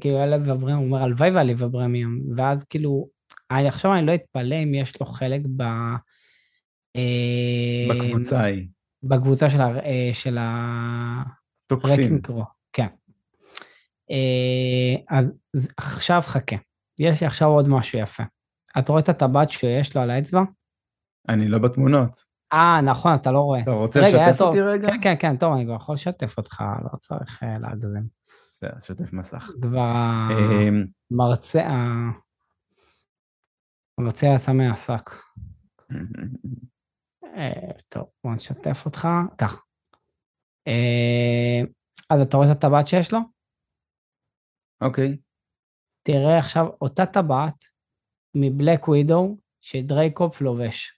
[0.00, 3.08] כאילו אלה וברמיום, הוא אומר הלוואי ועלי וברמיום, ואז כאילו,
[3.50, 5.62] אני עכשיו אני לא אתפלא אם יש לו חלק ב...
[6.96, 8.66] אה, בקבוצה ההיא,
[9.02, 9.78] בקבוצה של ה...
[9.78, 11.22] אה, של ה...
[11.66, 12.20] תוקפים.
[12.72, 12.86] כן.
[14.10, 15.32] אה, אז
[15.76, 16.56] עכשיו חכה,
[17.00, 18.22] יש לי עכשיו עוד משהו יפה.
[18.78, 20.40] אתה רואה את הטבעת שיש לו על האצבע?
[21.28, 22.10] אני לא בתמונות.
[22.52, 23.60] אה, נכון, אתה לא רואה.
[23.62, 24.48] אתה רוצה לשתף טוב.
[24.48, 24.88] אותי רגע?
[24.88, 26.62] כן, כן, כן, טוב, אני כבר יכול לשתף אותך,
[26.92, 28.06] לא צריך אה, להגזים.
[28.50, 29.50] בסדר, שתף מסך.
[29.62, 29.92] כבר
[30.30, 32.10] אמ, המרצה, ה-
[33.98, 35.10] המרצה יצא מהשק.
[37.36, 39.08] אה, טוב, בוא נשתף אותך.
[39.38, 39.64] כך.
[40.68, 41.60] אה,
[42.10, 43.18] אז אתה רואה את הטבעת שיש לו?
[44.80, 45.16] אוקיי,
[46.02, 47.64] תראה עכשיו אותה טבעת
[48.34, 50.97] מבלק ווידו שדרייקופ לובש.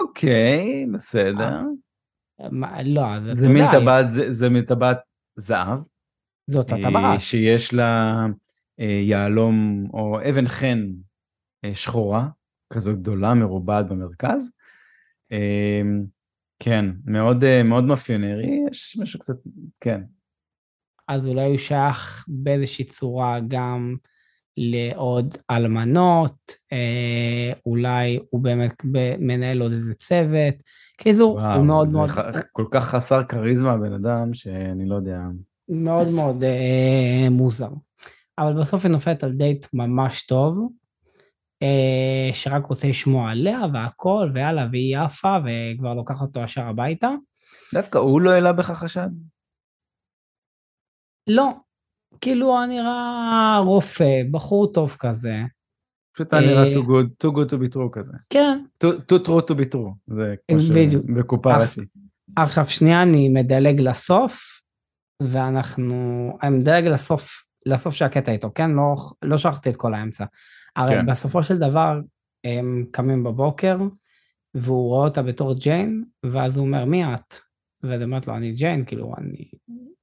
[0.00, 1.60] אוקיי, בסדר.
[2.50, 4.98] מה, לא, אז אתה זה מין יודע, טבעת, זה- זה מין טבעת
[5.36, 5.78] זהב,
[6.50, 7.20] זאת אה, הטבעת.
[7.20, 8.26] שיש לה
[8.80, 10.86] אה, יהלום או אבן חן
[11.64, 12.28] אה, שחורה,
[12.72, 14.52] כזו גדולה, מרובעת במרכז.
[15.32, 15.82] אה,
[16.62, 19.34] כן, מאוד אה, מאוד מאפיונרי, יש משהו קצת,
[19.80, 20.02] כן.
[21.08, 23.96] אז אולי הוא שייך באיזושהי צורה גם
[24.62, 28.72] לעוד אלמנות, אה, אולי הוא באמת
[29.18, 30.54] מנהל עוד איזה צוות.
[30.96, 35.20] קיצור, הוא מאוד מאוד, ח- כל כך חסר כריזמה הבן אדם, שאני לא יודע.
[35.68, 37.68] מאוד מאוד אה, מוזר.
[38.38, 40.68] אבל בסוף היא נופלת על דייט ממש טוב,
[41.62, 47.10] אה, שרק רוצה לשמוע עליה והכל, ויאללה, והיא עפה, וכבר לוקח אותו ישר הביתה.
[47.74, 49.08] דווקא הוא לא העלה בך חשד?
[51.26, 51.50] לא,
[52.20, 55.42] כאילו היה נראה רופא, בחור טוב כזה.
[56.14, 58.12] פשוט היה נראה אה, too good, too good to be true כזה.
[58.30, 60.60] כן, too true to be true, זה כמו.
[60.60, 61.88] שבקופה ראשית.
[62.36, 64.60] עכשיו שנייה אני מדלג לסוף,
[65.22, 68.70] ואנחנו, אני מדלג לסוף, לסוף של הקטע איתו, כן?
[68.70, 70.24] לא, לא שכחתי את כל האמצע.
[70.76, 71.06] הרי כן.
[71.06, 72.00] בסופו של דבר
[72.44, 73.76] הם קמים בבוקר,
[74.54, 77.34] והוא רואה אותה בתור ג'יין, ואז הוא אומר, מי את?
[77.82, 79.50] ואז אומרת לו, אני ג'יין, כאילו, אני...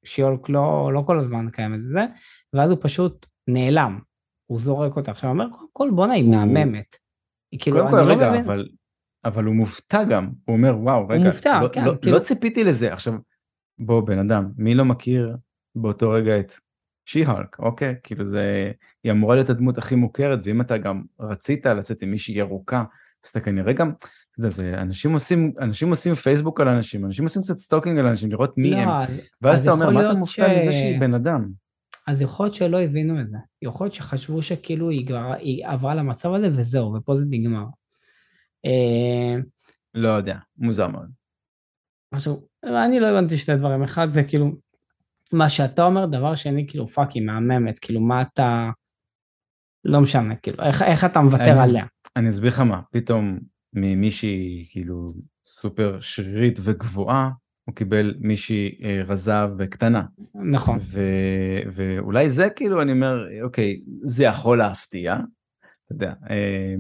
[0.08, 2.06] שיולק לא, לא כל הזמן קיימת את זה,
[2.54, 4.00] ואז הוא פשוט נעלם.
[4.46, 5.12] הוא זורק אותה.
[5.12, 6.96] עכשיו, הוא אומר, קודם כל, בואנה, היא מהממת.
[7.60, 8.42] כאילו, קודם כל, לא רגע, מבין...
[8.42, 8.68] אבל,
[9.26, 12.64] אבל הוא מופתע גם, הוא אומר, וואו, רגע, מופתע, לא, כן, לא, כאילו- לא ציפיתי
[12.64, 12.94] לזה.
[12.94, 13.14] עכשיו,
[13.80, 15.38] בוא, בן אדם, מי לא מכיר
[15.76, 16.52] באותו רגע את
[17.06, 17.96] She-Hulk, אוקיי?
[18.04, 18.72] כאילו זה,
[19.04, 22.84] היא אמורה להיות הדמות הכי מוכרת, ואם אתה גם רצית לצאת עם מישהי ירוקה,
[23.24, 24.08] אז אתה כנראה גם, אתה
[24.40, 28.32] יודע, זה, אנשים עושים, אנשים עושים פייסבוק על אנשים, אנשים עושים קצת stalking על אנשים,
[28.32, 31.00] לראות מי לא, הם, אז- ואז אז אתה אומר, מה אתה מופתע ש- מזה שהיא
[31.00, 31.50] בן אדם?
[32.08, 33.38] אז יכול להיות שלא הבינו את זה.
[33.62, 37.64] יכול להיות שחשבו שכאילו היא, כבר, היא עברה למצב הזה וזהו, ופה זה נגמר.
[38.66, 39.36] אה,
[39.94, 41.10] לא יודע, מוזר מאוד.
[42.12, 42.34] עכשיו,
[42.66, 43.84] אני לא הבנתי שני דברים.
[43.84, 44.52] אחד זה כאילו,
[45.34, 48.70] מה שאתה אומר, דבר שני, כאילו, fuck, היא מהממת, כאילו, מה אתה...
[49.84, 51.86] לא משנה, כאילו, איך, איך אתה מוותר אני- עליה?
[52.18, 53.40] אני אסביר לך מה, פתאום
[53.74, 55.14] ממישהי כאילו
[55.46, 57.30] סופר שרירית וגבוהה,
[57.64, 60.04] הוא קיבל מישהי אה, רזה וקטנה.
[60.52, 60.80] נכון.
[60.82, 61.02] ו,
[61.72, 66.76] ואולי זה כאילו, אני אומר, אוקיי, זה יכול להפתיע, אתה יודע, אה,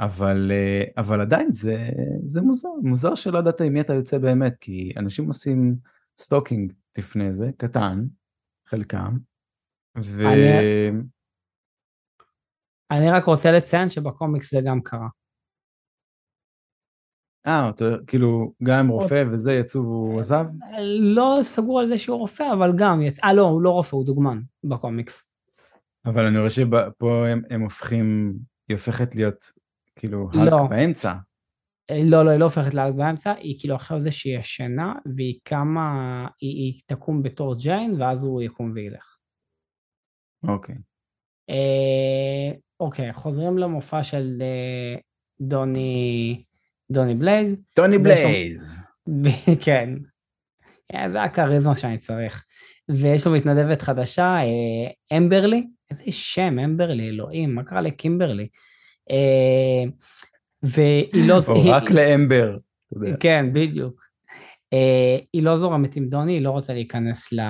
[0.00, 1.88] אבל, אה, אבל עדיין זה,
[2.24, 5.76] זה מוזר, מוזר שלא ידעת עם מי אתה יוצא באמת, כי אנשים עושים
[6.18, 8.04] stalking לפני זה, קטן,
[8.66, 9.16] חלקם,
[9.98, 10.28] ו...
[10.28, 11.00] אני-
[12.90, 15.08] אני רק רוצה לציין שבקומיקס זה גם קרה.
[17.46, 17.70] אה,
[18.06, 20.44] כאילו, גם עם רופא וזה יצאו והוא עזב?
[21.00, 23.26] לא סגור על זה שהוא רופא, אבל גם יצא...
[23.26, 25.28] אה, לא, הוא לא רופא, הוא דוגמן בקומיקס.
[26.04, 28.34] אבל אני רואה שפה הם, הם הופכים,
[28.68, 29.44] היא הופכת להיות
[29.96, 30.56] כאילו לא.
[30.60, 31.14] האק באמצע.
[31.90, 35.38] אה, לא, לא, היא לא הופכת לאלק באמצע, היא כאילו אחרי זה שהיא ישנה, והיא
[35.42, 39.16] קמה, היא, היא תקום בתור ג'יין, ואז הוא יקום וילך.
[40.48, 40.74] אוקיי.
[41.50, 45.00] אה, אוקיי, חוזרים למופע של אה,
[45.40, 46.42] דוני,
[46.92, 47.54] דוני בלייז.
[47.98, 48.88] ושם- בלייז.
[49.64, 49.94] כן.
[50.94, 52.44] אה, זה הכריזמה שאני צריך.
[52.88, 58.48] ויש לו מתנדבת חדשה, אה, אמברלי, איזה שם, אמברלי, אלוהים, מה קרה לקימברלי?
[60.62, 61.38] והיא לא...
[61.48, 62.54] או רק לאמבר.
[63.20, 64.08] כן, בדיוק.
[65.32, 67.40] היא לא זורמת עם דוני, היא לא רוצה להיכנס ל...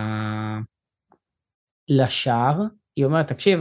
[1.88, 2.62] לשער.
[2.98, 3.60] היא אומרת, תקשיב,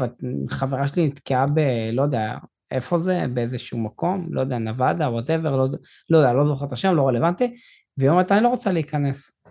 [0.50, 1.60] חברה שלי נתקעה ב...
[1.94, 2.38] לא יודע,
[2.72, 3.26] איפה זה?
[3.34, 4.28] באיזשהו מקום?
[4.32, 5.66] לא יודע, נבדה, וואטאבר, לא,
[6.10, 7.56] לא יודע, לא זוכר את השם, לא רלוונטי.
[7.98, 9.42] והיא אומרת, אני לא רוצה להיכנס.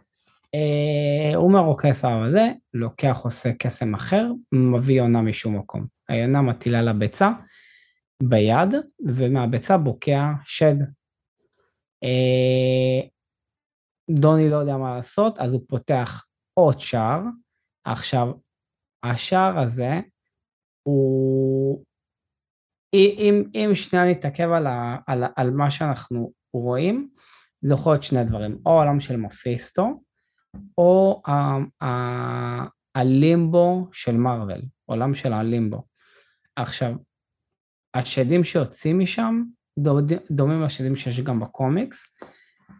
[0.55, 5.87] אה, הוא אומר, אוקיי, סבבה, זה, לוקח, עושה קסם אחר, מביא יונה משום מקום.
[6.09, 7.31] היונה מטילה לה ביצה
[8.23, 8.75] ביד,
[9.07, 10.77] ומהביצה בוקע שד.
[12.05, 13.01] אה,
[14.11, 16.25] דוני לא יודע מה לעשות, אז הוא פותח
[16.55, 17.21] עוד שער.
[17.85, 18.33] עכשיו,
[19.03, 20.01] השער הזה
[20.83, 21.85] הוא...
[22.95, 27.09] אם, אם שנייה נתעכב על, ה, על, על מה שאנחנו רואים,
[27.63, 30.03] זה יכול להיות שני דברים, או העולם של מפיסטו,
[30.79, 35.85] או ה- ה- הלימבו של מארוול, עולם של הלימבו.
[36.57, 36.95] עכשיו,
[37.95, 39.43] השדים שיוצאים משם
[40.31, 42.17] דומים לשדים שיש גם בקומיקס,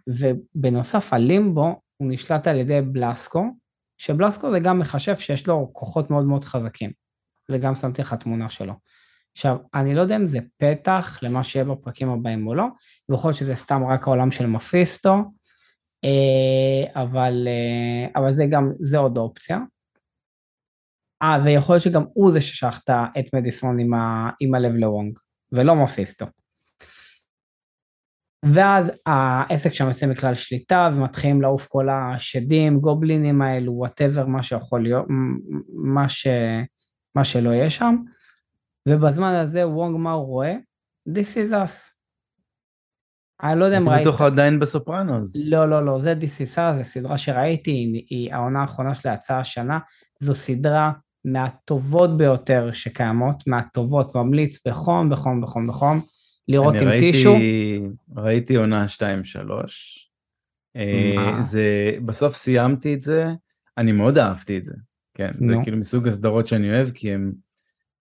[0.09, 3.45] ובנוסף הלימבו הוא נשלט על ידי בלסקו,
[3.99, 6.91] שבלסקו זה גם מחשב שיש לו כוחות מאוד מאוד חזקים,
[7.51, 8.75] וגם שמתי לך תמונה שלו.
[9.33, 12.65] עכשיו, אני לא יודע אם זה פתח למה שיהיה בפרקים הבאים או לא,
[13.09, 15.15] ויכול להיות שזה סתם רק העולם של מפיסטו,
[16.05, 19.59] אה, אבל, אה, אבל זה גם, זה עוד אופציה.
[21.23, 22.41] אה, ויכול להיות שגם הוא זה
[22.91, 25.19] ה- את מדיסון עם, ה, עם הלב לוונג,
[25.53, 26.27] ולא מפיסטו.
[28.45, 34.83] ואז העסק שם יוצא מכלל שליטה, ומתחילים לעוף כל השדים, גובלינים האלו, whatever, מה שיכול
[34.83, 35.07] להיות,
[35.75, 36.27] מה, ש,
[37.15, 37.97] מה שלא יהיה שם.
[38.89, 40.55] ובזמן הזה וונג מה הוא רואה?
[41.09, 41.97] This is us.
[43.43, 44.07] אני לא יודע אם הייתי ראית.
[44.07, 45.37] בטוח עדיין ב Sopranos.
[45.49, 49.15] לא, לא, לא, זה This is us, זו סדרה שראיתי, היא, היא העונה האחרונה שלה
[49.15, 49.79] יצאה השנה,
[50.21, 50.93] זו סדרה
[51.25, 56.01] מהטובות ביותר שקיימות, מהטובות, ממליץ בחום, בחום, בחום, בחום,
[56.49, 57.37] לראות עם ראיתי, טישו.
[58.17, 59.01] ראיתי עונה 2-3.
[61.17, 61.43] מה?
[61.43, 63.29] זה, בסוף סיימתי את זה,
[63.79, 64.75] אני מאוד אהבתי את זה.
[65.15, 65.63] כן, זה נו.
[65.63, 67.33] כאילו מסוג הסדרות שאני אוהב, כי הן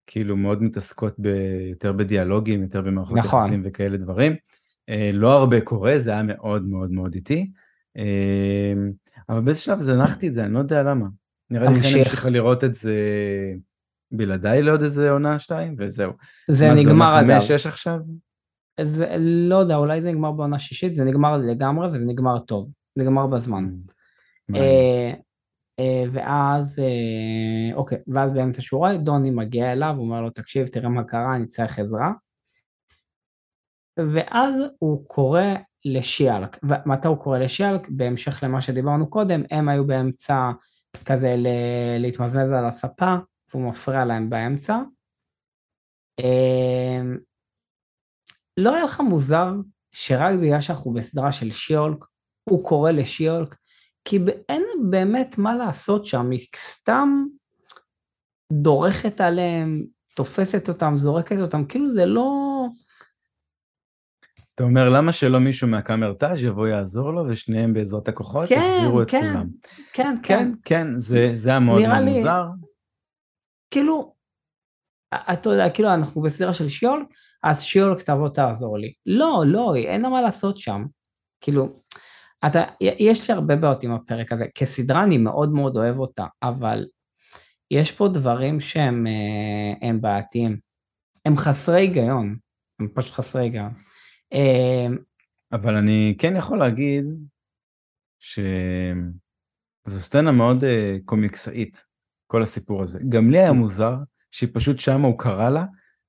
[0.06, 1.26] כאילו מאוד מתעסקות ב,
[1.70, 3.40] יותר בדיאלוגים, יותר במערכות נכון.
[3.40, 4.36] יחסים וכאלה דברים.
[4.88, 7.50] אה, לא הרבה קורה, זה היה מאוד מאוד מאוד איטי.
[7.96, 8.72] אה,
[9.28, 11.06] אבל באיזה שלב זנחתי את זה, אני לא יודע למה.
[11.50, 11.96] נראה לי תמשיך.
[11.96, 12.94] המשיכה לראות את זה
[14.12, 16.12] בלעדיי לעוד איזה עונה שתיים, וזהו.
[16.48, 17.30] זה מה, נגמר עונה אגב.
[17.30, 17.98] חמש, שש עכשיו?
[18.80, 22.68] זה, לא יודע, אולי זה נגמר בעונה שישית, זה נגמר לגמרי וזה נגמר טוב.
[22.96, 23.70] נגמר בזמן.
[24.48, 24.70] מעניין.
[24.70, 25.12] אה,
[25.78, 31.04] אה, ואז, אה, אוקיי, ואז באמצע שורה דוני מגיע אליו, אומר לו, תקשיב, תראה מה
[31.04, 32.12] קרה, אני צריך עזרה.
[34.14, 35.42] ואז הוא קורא
[35.84, 36.58] לשיאלק.
[36.62, 37.88] ומתי הוא קורא לשיאלק?
[37.88, 40.50] בהמשך למה שדיברנו קודם, הם היו באמצע
[41.04, 43.14] כזה ל- להתמזמז על הספה,
[43.54, 44.78] והוא מפריע להם באמצע.
[48.56, 49.52] לא היה לך מוזר
[49.92, 52.04] שרק בגלל שאנחנו בסדרה של שיולק,
[52.50, 53.54] הוא קורא לשיולק,
[54.04, 57.24] כי אין באמת מה לעשות שם, היא סתם
[58.52, 59.84] דורכת עליהם,
[60.16, 62.30] תופסת אותם, זורקת אותם, כאילו זה לא...
[64.54, 69.10] אתה אומר, למה שלא מישהו מהקאמרטאז' יבוא יעזור לו, ושניהם בעזרת הכוחות כן, יחזירו את
[69.10, 69.46] כן, כולם?
[69.92, 72.44] כן, כן, כן, כן, זה זה היה מאוד נראה מאוד לי- מוזר.
[73.70, 74.13] כאילו,
[75.32, 77.06] אתה יודע, כאילו אנחנו בסדרה של שיולק,
[77.42, 78.92] אז שיולק תבוא תעזור לי.
[79.06, 80.84] לא, לא, אין לה מה לעשות שם.
[81.40, 81.68] כאילו,
[82.46, 84.44] אתה, יש לי הרבה בעיות עם הפרק הזה.
[84.54, 86.84] כסדרה אני מאוד מאוד אוהב אותה, אבל
[87.70, 90.58] יש פה דברים שהם אה, הם בעייתיים.
[91.24, 92.36] הם חסרי היגיון,
[92.80, 93.72] הם פשוט חסרי היגיון.
[94.32, 94.86] אה,
[95.52, 97.04] אבל אני כן יכול להגיד
[98.20, 101.86] שזו סצנה מאוד אה, קומיקסאית,
[102.26, 102.98] כל הסיפור הזה.
[103.08, 103.94] גם לי היה מוזר
[104.34, 105.64] שהיא פשוט שמה הוא קרא לה,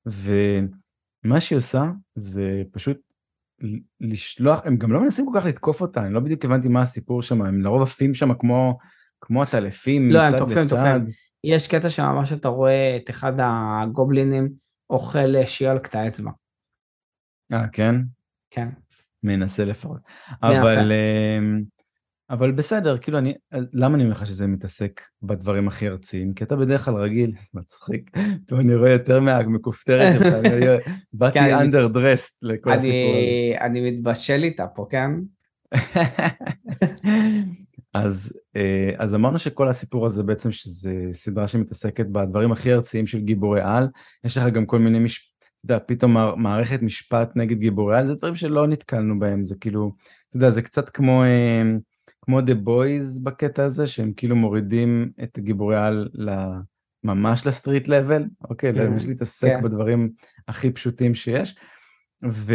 [0.06, 1.84] ומה שהיא עושה
[2.16, 2.98] זה פשוט
[4.02, 7.22] לשלוח, הם גם לא מנסים כל כך לתקוף אותה, אני לא בדיוק הבנתי מה הסיפור
[7.22, 8.78] שם, הם לרוב עפים שם כמו,
[9.22, 10.76] כמו הטלפים לא, מצד תוקפים, לצד.
[10.76, 11.12] תוקפים.
[11.44, 14.50] יש קטע שממש אתה רואה את אחד הגובלינים
[14.90, 16.32] אוכל אה, שיולק את האצבע.
[17.54, 17.96] אה, כן?
[18.50, 18.70] כן.
[19.24, 20.00] מנסה לפחות.
[20.44, 20.62] מנסה.
[20.62, 21.64] אבל, אמ,
[22.30, 23.34] אבל בסדר, כאילו אני,
[23.74, 26.34] למה אני אומר לך שזה מתעסק בדברים הכי ארציים?
[26.34, 28.12] כי אתה בדרך כלל רגיל, זה מצחיק,
[28.48, 30.34] טוב, אני רואה יותר מהמכופתרת שלך,
[31.14, 33.66] באתי כן, underdressed לכל הסיפור הזה.
[33.66, 35.12] אני, מתבשל איתה פה, כן?
[37.94, 43.20] אז, אה, אז אמרנו שכל הסיפור הזה בעצם שזה סדרה שמתעסקת בדברים הכי ארציים של
[43.20, 43.88] גיבורי על,
[44.24, 45.32] יש לך גם כל מיני מש...
[45.66, 49.56] אתה יודע, פתאום מע- מערכת משפט נגד גיבורי על, זה דברים שלא נתקלנו בהם, זה
[49.62, 49.92] כאילו,
[50.30, 51.64] אתה יודע, זה קצת כמו, אה,
[52.26, 56.60] כמו The Boys בקטע הזה, שהם כאילו מורידים את גיבורי על ל-
[57.04, 59.64] ממש לסטריט לבל, אוקיי, Mhm, ממש להתעסק כן.
[59.64, 60.10] בדברים
[60.48, 61.56] הכי פשוטים שיש,
[62.30, 62.54] ו...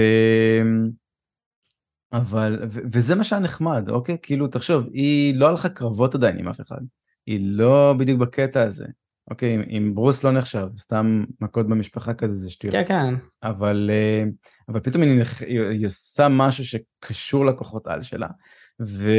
[2.13, 4.17] אבל, ו- וזה מה שהיה נחמד, אוקיי?
[4.23, 6.81] כאילו, תחשוב, היא לא הלכה קרבות עדיין עם אף אחד.
[7.27, 8.87] היא לא בדיוק בקטע הזה.
[9.31, 12.75] אוקיי, אם, אם ברוס לא נחשב, סתם מכות במשפחה כזה, זה שטויות.
[12.77, 13.15] כן, כן.
[13.49, 14.25] אבל, אה,
[14.69, 18.29] אבל פתאום היא, נח- היא עושה משהו שקשור לכוחות על שלה.
[18.81, 19.11] ו,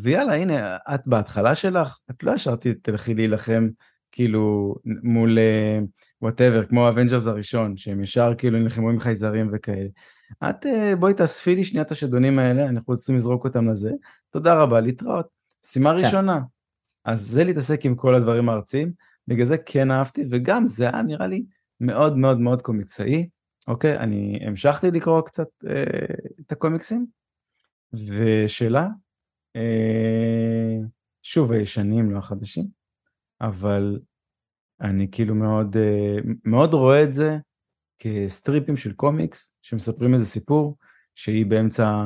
[0.00, 3.68] ויאללה, הנה, את בהתחלה שלך, את לא ישר תלכי להילחם
[4.12, 5.38] כאילו מול
[6.22, 9.88] whatever, כמו ה Avengers הראשון, שהם ישר כאילו נלחמו עם חייזרים וכאלה.
[10.50, 13.90] את אה, בואי תאספי לי שנייה את השדונים האלה, אנחנו רוצים לזרוק אותם לזה.
[14.30, 15.26] תודה רבה, להתראות.
[15.66, 16.04] משימה כן.
[16.04, 16.40] ראשונה.
[17.04, 18.92] אז זה להתעסק עם כל הדברים הארציים,
[19.28, 21.44] בגלל זה כן אהבתי, וגם זה היה נראה לי
[21.80, 23.28] מאוד מאוד מאוד קומיקסאי.
[23.68, 25.84] אוקיי, אני המשכתי לקרוא קצת אה,
[26.40, 27.06] את הקומיקסים,
[28.08, 28.86] ושאלה,
[29.56, 30.76] אה,
[31.22, 32.66] שוב הישנים, לא החדשים,
[33.40, 34.00] אבל
[34.80, 37.38] אני כאילו מאוד, אה, מאוד רואה את זה
[37.98, 40.76] כסטריפים של קומיקס שמספרים איזה סיפור
[41.14, 42.02] שהיא באמצע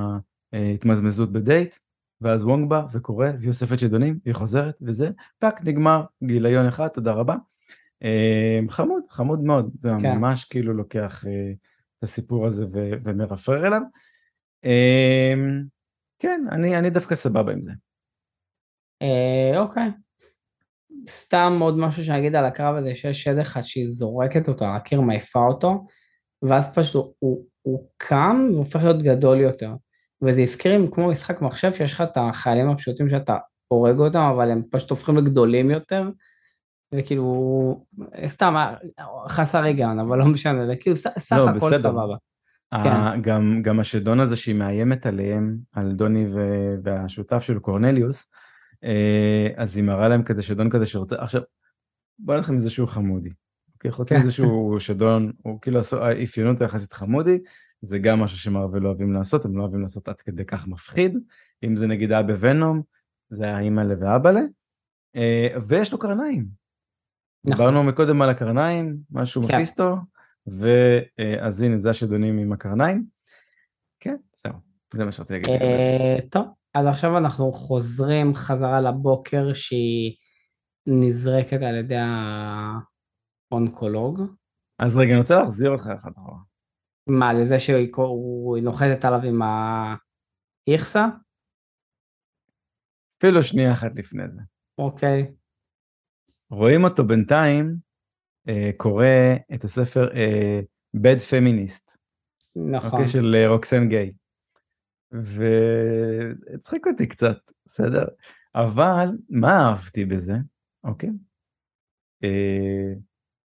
[0.54, 1.76] אה, התמזמזות בדייט,
[2.20, 7.12] ואז וונג בא וקורא, והיא אוספת שדונים, והיא חוזרת, וזה, fuck, נגמר, גיליון אחד, תודה
[7.12, 7.36] רבה.
[8.68, 10.16] חמוד, חמוד מאוד, זה כן.
[10.16, 11.24] ממש כאילו לוקח
[11.98, 12.66] את הסיפור הזה
[13.04, 13.82] ומרפרר אליו.
[16.18, 17.72] כן, אני, אני דווקא סבבה עם זה.
[19.02, 19.90] אה, אוקיי.
[21.08, 25.00] סתם עוד משהו שאני אגיד על הקרב הזה, שיש שד אחד שהיא זורקת אותו, הקיר
[25.00, 25.86] מעיפה אותו,
[26.42, 29.72] ואז פשוט הוא, הוא, הוא קם והופך להיות גדול יותר.
[30.22, 33.36] וזה הזכיר לי כמו משחק מחשב שיש לך את החיילים הפשוטים שאתה
[33.68, 36.10] הורג אותם, אבל הם פשוט הופכים לגדולים יותר.
[36.94, 37.84] וכאילו,
[38.26, 38.54] סתם,
[39.28, 41.78] חסר היגיון, אבל לא משנה, זה כאילו סך לא, הכל בסדר.
[41.78, 42.16] סבבה.
[42.72, 43.22] ה- כן.
[43.22, 48.26] גם, גם השדון הזה שהיא מאיימת עליהם, על דוני ו- והשותף שלו, קורנליוס,
[48.84, 51.42] אה, אז היא מראה להם כזה שדון כזה שרוצה, עכשיו,
[52.18, 53.30] בוא נלך עם איזה שהוא חמודי.
[53.74, 57.38] אוקיי, חוץ מזה שהוא שדון, הוא כאילו האפיונות היחסית חמודי,
[57.82, 61.18] זה גם משהו שמרוויל לא אוהבים לעשות, הם לא אוהבים לעשות עד כדי כך מפחיד.
[61.64, 62.82] אם זה נגיד היה בוונום,
[63.30, 64.40] זה האימא'לה ואבאלה.
[65.16, 66.46] אה, ויש לו קרניים.
[67.44, 67.56] נכון.
[67.56, 69.54] דיברנו מקודם על הקרניים, משהו כן.
[69.54, 69.96] מפיסטו,
[70.60, 73.04] ואז הנה זה השדונים עם הקרניים.
[74.00, 74.52] כן, זהו,
[74.94, 75.62] זה מה שרציתי להגיד.
[75.62, 80.16] אה, טוב, אז עכשיו אנחנו חוזרים חזרה לבוקר שהיא
[80.86, 81.98] נזרקת על ידי
[83.50, 84.20] האונקולוג.
[84.78, 86.38] אז רגע, אני רוצה להחזיר אותך אחד אחורה.
[87.06, 87.92] מה, לזה שהיא
[88.62, 91.06] נוחתת עליו עם האיכסה?
[93.18, 94.40] אפילו שנייה אחת לפני זה.
[94.78, 95.32] אוקיי.
[96.50, 97.76] רואים אותו בינתיים
[98.76, 99.06] קורא
[99.54, 100.60] את הספר אה,
[100.96, 101.96] Bad Feminist.
[102.56, 102.90] נכון.
[102.90, 104.12] אוקיי, של אה, רוקסן גיי.
[105.12, 108.04] והצחיק אותי קצת, בסדר?
[108.54, 110.34] אבל מה אהבתי בזה,
[110.84, 111.10] אוקיי?
[112.24, 112.92] אה,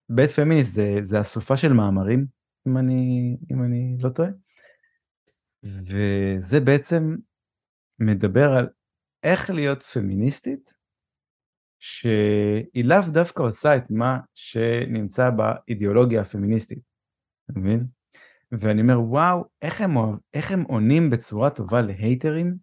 [0.08, 2.26] בית פמיניסט זה, זה אסופה של מאמרים,
[2.68, 4.28] אם אני, אם אני לא טועה.
[5.62, 7.16] וזה בעצם
[7.98, 8.68] מדבר על
[9.22, 10.74] איך להיות פמיניסטית,
[11.86, 16.78] שהיא לאו דווקא עושה את מה שנמצא באידיאולוגיה הפמיניסטית,
[17.50, 17.86] אתה מבין?
[18.52, 19.96] ואני אומר, וואו, איך הם,
[20.34, 22.56] איך הם עונים בצורה טובה להייטרים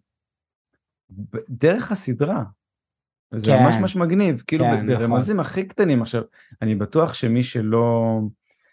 [1.48, 2.44] דרך הסדרה.
[3.34, 5.50] זה כן, ממש ממש מגניב, כאילו כן, ברמזים נכון.
[5.50, 6.02] הכי קטנים.
[6.02, 6.22] עכשיו,
[6.62, 8.18] אני בטוח שמי שלא,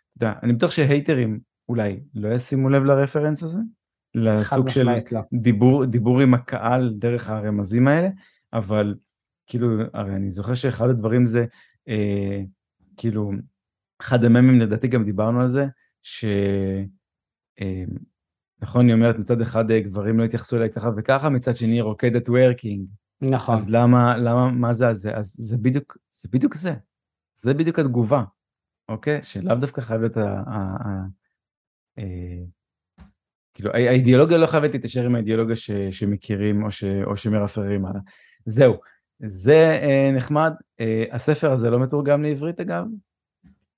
[0.09, 1.39] אתה יודע, אני בטוח שהייטרים
[1.69, 3.59] אולי לא ישימו לב לרפרנס הזה,
[4.15, 5.21] לסוג של לא.
[5.33, 8.09] דיבור, דיבור עם הקהל דרך הרמזים האלה,
[8.53, 8.95] אבל
[9.49, 11.45] כאילו, הרי אני זוכר שאחד הדברים זה,
[11.87, 12.41] אה,
[12.97, 13.31] כאילו,
[14.01, 15.65] אחד הממים לדעתי גם דיברנו על זה,
[16.01, 16.25] ש...
[17.61, 17.83] אה,
[18.61, 22.29] נכון, היא אומרת מצד אחד אה, גברים לא התייחסו אליי ככה וככה, מצד שני רוקדת
[22.29, 22.87] וורקינג.
[23.21, 23.55] נכון.
[23.55, 25.15] אז למה, למה, מה זה הזה?
[25.15, 26.73] אז זה בדיוק, זה בדיוק זה.
[27.33, 28.23] זה בדיוק התגובה,
[28.89, 29.23] אוקיי?
[29.23, 30.21] שלאו דווקא חייב להיות ה...
[30.23, 31.05] ה, ה
[31.97, 32.43] אה,
[33.53, 38.01] כאילו, האידיאולוגיה לא חייבת להתיישר עם האידיאולוגיה ש, שמכירים או, ש, או שמרפררים עליה.
[38.45, 38.75] זהו,
[39.25, 40.53] זה אה, נחמד.
[40.79, 42.85] אה, הספר הזה לא מתורגם לעברית אגב.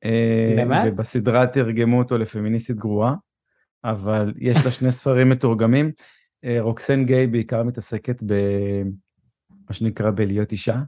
[0.06, 0.84] אה, באמת?
[0.88, 3.16] ובסדרה תרגמו אותו לפמיניסטית גרועה.
[3.84, 5.92] אבל יש לה שני ספרים מתורגמים.
[6.44, 10.82] אה, רוקסן גיי בעיקר מתעסקת במה שנקרא בלהיות אישה,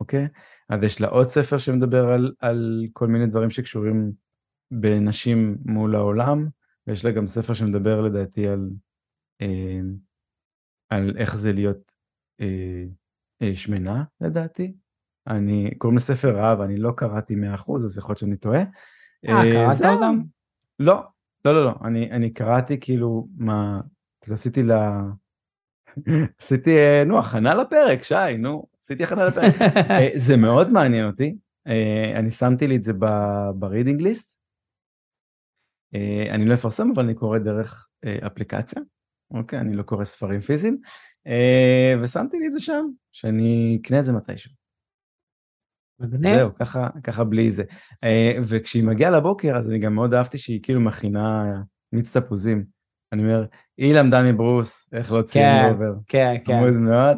[0.00, 0.28] אוקיי?
[0.68, 4.12] אז יש לה עוד ספר שמדבר על, על כל מיני דברים שקשורים
[4.70, 6.48] בנשים מול העולם,
[6.86, 8.70] ויש לה גם ספר שמדבר לדעתי על,
[9.40, 9.80] אה,
[10.88, 11.92] על איך זה להיות
[12.40, 12.84] אה,
[13.54, 14.72] שמנה לדעתי.
[15.26, 17.36] אני, קוראים לספר רעב, אני לא קראתי 100%
[17.74, 18.60] אז יכול להיות שאני טועה.
[19.28, 20.20] אה, קראת אותם?
[20.78, 21.02] לא,
[21.44, 23.80] לא, לא, לא, אני, אני קראתי כאילו, מה,
[24.20, 25.02] כאילו עשיתי לה...
[26.40, 29.54] עשיתי, אה, נו, הכנה לפרק, שי, נו, עשיתי הכנה לפרק.
[29.90, 31.36] אה, זה מאוד מעניין אותי,
[31.66, 32.92] אה, אני שמתי לי את זה
[33.54, 34.38] ב reading list.
[36.30, 37.88] אני לא אפרסם, אבל אני קורא דרך
[38.26, 38.82] אפליקציה,
[39.30, 39.58] אוקיי?
[39.58, 40.80] אני לא קורא ספרים פיזיים,
[42.02, 44.52] ושמתי לי את זה שם, שאני אקנה את זה מתישהו.
[46.00, 46.34] מגניב.
[46.34, 47.64] זהו, ככה, ככה בלי זה.
[48.04, 51.44] אה, וכשהיא מגיעה לבוקר, אז אני גם מאוד אהבתי שהיא כאילו מכינה
[51.92, 52.64] מיץ תפוזים.
[53.12, 55.94] אני אומר, היא למדה מברוס איך להוציא כן, רובר.
[56.06, 56.52] כן, כן.
[56.52, 57.16] עמוד מאוד.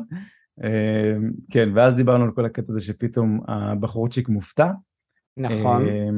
[0.64, 1.12] אה,
[1.52, 4.70] כן, ואז דיברנו על כל הקטע הזה שפתאום הבחורצ'יק מופתע.
[5.36, 5.88] נכון.
[5.88, 6.08] אה,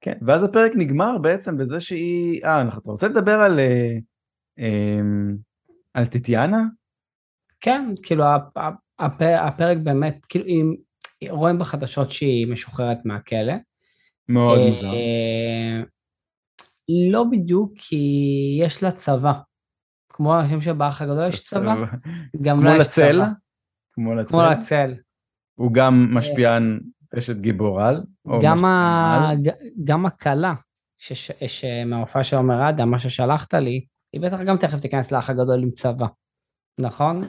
[0.00, 2.44] כן, ואז הפרק נגמר בעצם בזה שהיא...
[2.44, 3.60] אה, אתה רוצה לדבר על...
[5.94, 6.62] על טיטיאנה?
[7.60, 8.24] כן, כאילו
[9.38, 10.74] הפרק באמת, כאילו אם
[11.28, 13.54] רואים בחדשות שהיא משוחררת מהכלא.
[14.28, 14.90] מאוד אה, מוזר.
[17.10, 18.06] לא בדיוק, כי
[18.60, 19.32] יש לה צבא.
[20.08, 21.74] כמו השם של באח הגדול יש צבא,
[22.42, 23.26] גם לה יש צבא.
[23.92, 24.28] כמו לצל?
[24.28, 24.94] כמו לצל.
[25.54, 26.80] הוא גם משפיען
[27.18, 28.02] אשת גיבור על?
[29.84, 30.54] גם הכלה,
[31.86, 33.84] מההופעה של עומר אדם, מה ששלחת לי,
[34.14, 36.06] היא בטח גם תכף תיכנס לאח הגדול עם צבא,
[36.80, 37.24] נכון?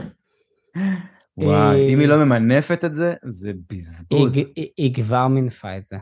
[1.38, 4.36] וואי, אם היא לא ממנפת את זה, זה בזבוז.
[4.77, 5.97] היא כבר מינפה את זה.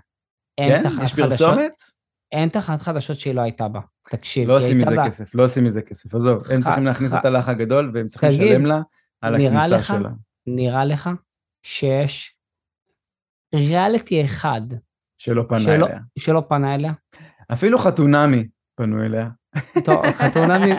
[0.60, 0.84] כן?
[1.04, 1.74] יש פרסומת?
[2.32, 3.80] אין תחנת חדשות שהיא לא הייתה בה.
[4.10, 6.16] תקשיב, לא עושים מזה כסף, לא עושים מזה כסף.
[6.16, 8.82] עזוב, הם צריכים להכניס את הלך הגדול, והם צריכים לשלם לה
[9.22, 10.10] על הכניסה שלה.
[10.48, 11.10] נראה לך
[11.64, 12.38] שיש
[13.56, 14.62] ריאליטי אחד
[15.18, 16.00] שלא פנה אליה.
[16.20, 16.94] שלא פנה אליה.
[17.54, 19.30] אפילו חתונמי פנו אליה.
[19.84, 20.70] טוב, חתונה מ...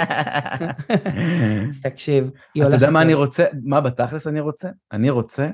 [1.82, 3.44] תקשיב, אתה יודע מה אני רוצה?
[3.64, 4.70] מה בתכלס אני רוצה?
[4.92, 5.50] אני רוצה,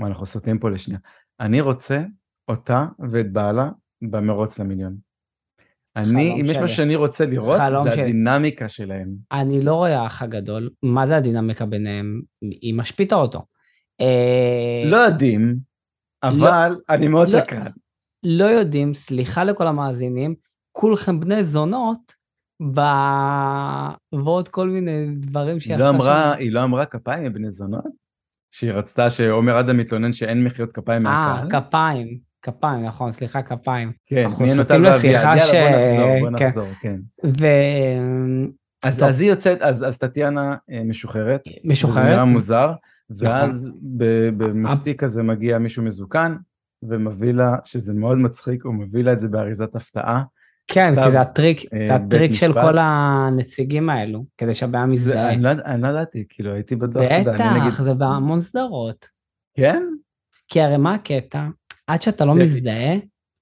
[0.00, 1.00] אנחנו סוטים פה לשנייה,
[1.40, 2.02] אני רוצה
[2.48, 3.70] אותה ואת בעלה
[4.02, 4.96] במרוץ למיליון.
[5.96, 9.08] אני, אם יש משהו שאני רוצה לראות, זה הדינמיקה שלהם.
[9.32, 12.20] אני לא רואה האח הגדול, מה זה הדינמיקה ביניהם?
[12.42, 13.42] היא משפיטה אותו.
[14.00, 15.56] אה, לא יודעים.
[16.22, 17.66] אבל אני מאוד לא- סקרן.
[18.22, 20.34] לא יודעים, סליחה לכל המאזינים,
[20.72, 22.12] כולכם בני זונות,
[22.74, 22.80] ב...
[24.12, 26.38] ועוד כל מיני דברים שהיא היא לא אמרה, שם.
[26.40, 27.84] היא לא אמרה כפיים לבני זונות?
[28.50, 31.60] שהיא רצתה שעומר אדם מתלונן שאין מחיאות כפיים אה, מהקהל?
[31.60, 33.92] כפיים, כפיים, נכון, סליחה, כפיים.
[34.06, 34.80] כן, אנחנו ואביעד?
[34.80, 36.46] לשיחה ש- יאללה, בוא נחזור, בוא כן.
[36.46, 37.00] נחזור, כן.
[38.84, 39.08] אז טוב.
[39.08, 41.40] אז היא יוצאת, אז אז טטיאנה אה, משוחררת.
[41.48, 42.06] וזה ומשוחררת.
[42.06, 42.72] נראה מוזר,
[43.10, 43.26] נכון.
[43.26, 43.68] ואז
[44.36, 46.36] במפתיע כזה מגיע מישהו מזוקן,
[46.82, 50.22] ומביא לה, שזה מאוד מצחיק, הוא מביא לה את זה באריזת הפתעה.
[50.72, 52.52] כן, כי זה הטריק, אה, זה הטריק של.
[52.52, 55.32] כל הנציגים האלו, כדי שהבעיה זה- מזדהה.
[55.32, 57.32] אני לא אני לא ידעתי, כאילו הייתי בטוח, אתה יודע,
[57.66, 59.06] בטח, זה בהמון סדרות.
[59.56, 59.82] כן?
[60.48, 61.46] כי הרי מה הקטע?
[61.86, 62.96] עד שאתה לא זה- מזדהה,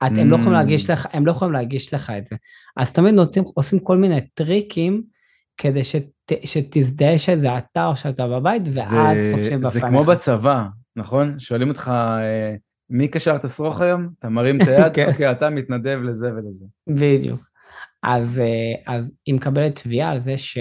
[0.07, 0.61] את, הם לא יכולים Mm.
[0.63, 2.37] להגיש לך, הם לא יכולים להגיש לך את זה.
[2.77, 5.03] אז תמיד נותנים, עושים כל מיני טריקים
[5.57, 6.05] כדי שת,
[6.45, 9.85] שתזדהה שזה אתה או שאתה בבית, ואז זה- חושבים זה בפניך.
[9.87, 10.65] כמו בצבא,
[10.97, 11.39] נכון?
[11.39, 12.55] שואלים אותך, אה,
[12.91, 14.09] מי קשר את השרוך היום?
[14.19, 15.09] אתה מרים את היד, כן.
[15.09, 16.65] אוקיי, אתה מתנדב לזה ולזה.
[16.87, 17.41] בדיוק.
[18.03, 20.59] אז, אה, אז היא מקבלת תביעה על זה ש...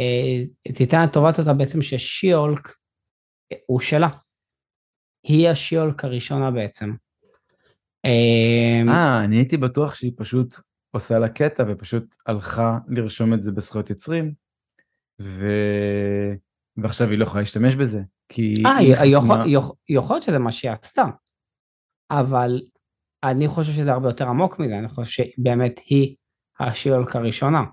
[0.00, 2.76] אה, טיטניה תובעת אותה בעצם ששיולק
[3.66, 4.08] הוא שלה.
[5.22, 6.94] היא השיולק הראשונה בעצם.
[8.04, 10.54] אה, אה, אני הייתי בטוח שהיא פשוט
[10.90, 14.34] עושה לה קטע ופשוט הלכה לרשום את זה בזכויות יוצרים,
[15.22, 15.46] ו...
[16.76, 19.38] ועכשיו היא לא יכולה להשתמש בזה, כי אה, יכול-
[19.88, 21.04] להיות שזה מה שהיא עשתה,
[22.10, 22.60] אבל
[23.24, 26.16] אני חושב שזה הרבה יותר עמוק מזה, אני חושב שבאמת היא
[26.60, 27.64] השיולק הראשונה.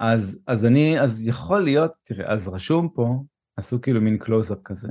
[0.00, 3.22] אז, אז אני, אז יכול להיות, תראה, אז רשום פה,
[3.56, 4.88] עשו כאילו מין קלוזאפ כזה,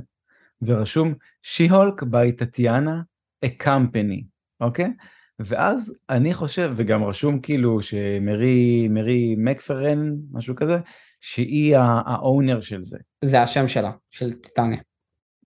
[0.62, 3.02] ורשום She-Hulk by טטיאנה,
[3.46, 4.24] a company,
[4.60, 4.92] אוקיי?
[5.38, 10.78] ואז אני חושב, וגם רשום כאילו שמרי, מרי מקפרן, משהו כזה,
[11.20, 14.80] שהיא האונר של זה, זה השם שלה, של טיטניה.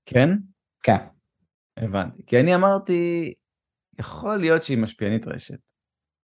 [0.07, 0.31] כן?
[0.83, 0.97] כן.
[1.77, 2.23] הבנתי.
[2.27, 3.35] כי אני אמרתי,
[3.99, 5.59] יכול להיות שהיא משפיענית רשת,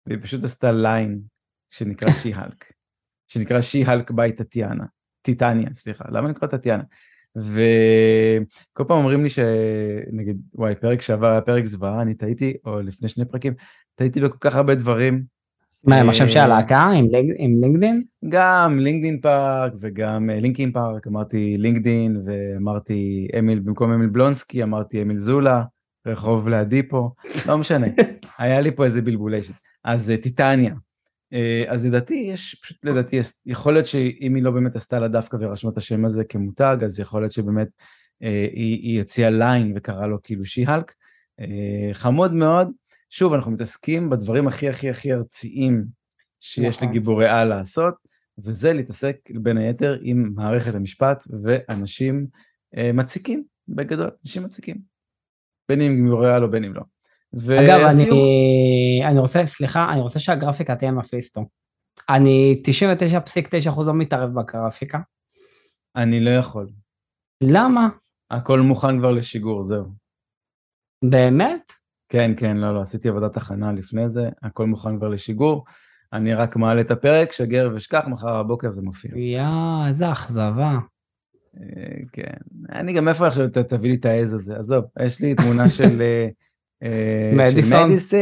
[0.06, 1.20] והיא פשוט עשתה ליין
[1.68, 2.72] שנקרא She-Hulk,
[3.32, 4.84] שנקרא She-Hulk by טטיאנה,
[5.22, 6.82] טיטניה, סליחה, למה נקרא טטיאנה?
[7.36, 13.08] וכל פעם אומרים לי שנגיד, וואי, פרק שעבר היה פרק זוועה, אני טעיתי, או לפני
[13.08, 13.54] שני פרקים,
[13.94, 15.24] טעיתי בכל כך הרבה דברים,
[15.84, 16.82] מה, עם השם של אה, הלהקה?
[16.82, 18.02] עם לינק- עם לינקדין?
[18.28, 25.02] גם לינקדין פארק וגם אה, לינקין פארק, אמרתי לינקדין ואמרתי אמיל, במקום אמיל בלונסקי אמרתי
[25.02, 25.62] אמיל זולה,
[26.06, 27.10] רחוב לידי פה,
[27.48, 27.86] לא משנה,
[28.38, 29.52] היה לי פה איזה בלבוליישן.
[29.84, 30.74] אז אה, טיטניה,
[31.32, 35.36] אה, אז לדעתי יש, פשוט לדעתי, יכול להיות שאם היא לא באמת עשתה לה דווקא
[35.40, 37.68] ורשמה את השם הזה כמותג, אז יכול להיות שבאמת
[38.22, 40.92] אה, היא, הציעה ליין וקראה לו כאילו שי-הלק.
[41.40, 42.70] אה, חמוד מאוד.
[43.10, 45.84] שוב, אנחנו מתעסקים בדברים הכי הכי הכי ארציים
[46.40, 46.88] שיש נכון.
[46.88, 47.94] לגיבורי על לעשות,
[48.38, 52.26] וזה להתעסק בין היתר עם מערכת המשפט ואנשים
[52.76, 54.76] אה, מציקים, בגדול, אנשים מציקים.
[55.68, 56.82] בין אם גיבורי על או בין אם לא.
[57.34, 61.48] אגב, אני, והסיום- אני רוצה, סליחה, אני רוצה שהגרפיקה תהיה מפיסטו.
[62.08, 64.98] אני 99.9% לא מתערב בגרפיקה.
[65.96, 66.68] אני לא יכול.
[67.42, 67.88] למה?
[68.30, 69.84] הכל מוכן כבר לשיגור, זהו.
[71.04, 71.72] באמת?
[72.10, 75.64] כן, כן, לא, לא, עשיתי עבודת הכנה לפני זה, הכל מוכן כבר לשיגור.
[76.12, 79.10] אני רק מעלה את הפרק, שגר ושכח, מחר בבוקר זה מופיע.
[79.16, 79.44] יא,
[79.88, 80.78] איזה אכזבה.
[81.60, 82.36] אה, כן.
[82.72, 86.02] אני גם איפה עכשיו תביא לי את העז הזה, עזוב, יש לי תמונה של...
[86.02, 86.28] אה,
[86.82, 87.90] אה, מדיסון.
[87.90, 88.20] מדיסון.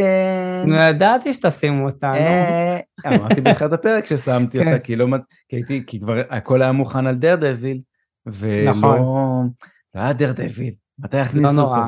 [0.91, 2.17] ידעתי שתשימו אותה, נו.
[2.17, 4.79] אה, אמרתי בתחילת הפרק ששמתי אותה, כן.
[4.79, 5.07] כי לא...
[5.87, 7.81] כי כבר הכל היה מוכן על דר דביל,
[8.27, 8.71] ולא...
[8.71, 8.99] נכון.
[9.95, 11.81] לא היה דר דביל, מתי לא יכניסו אותו?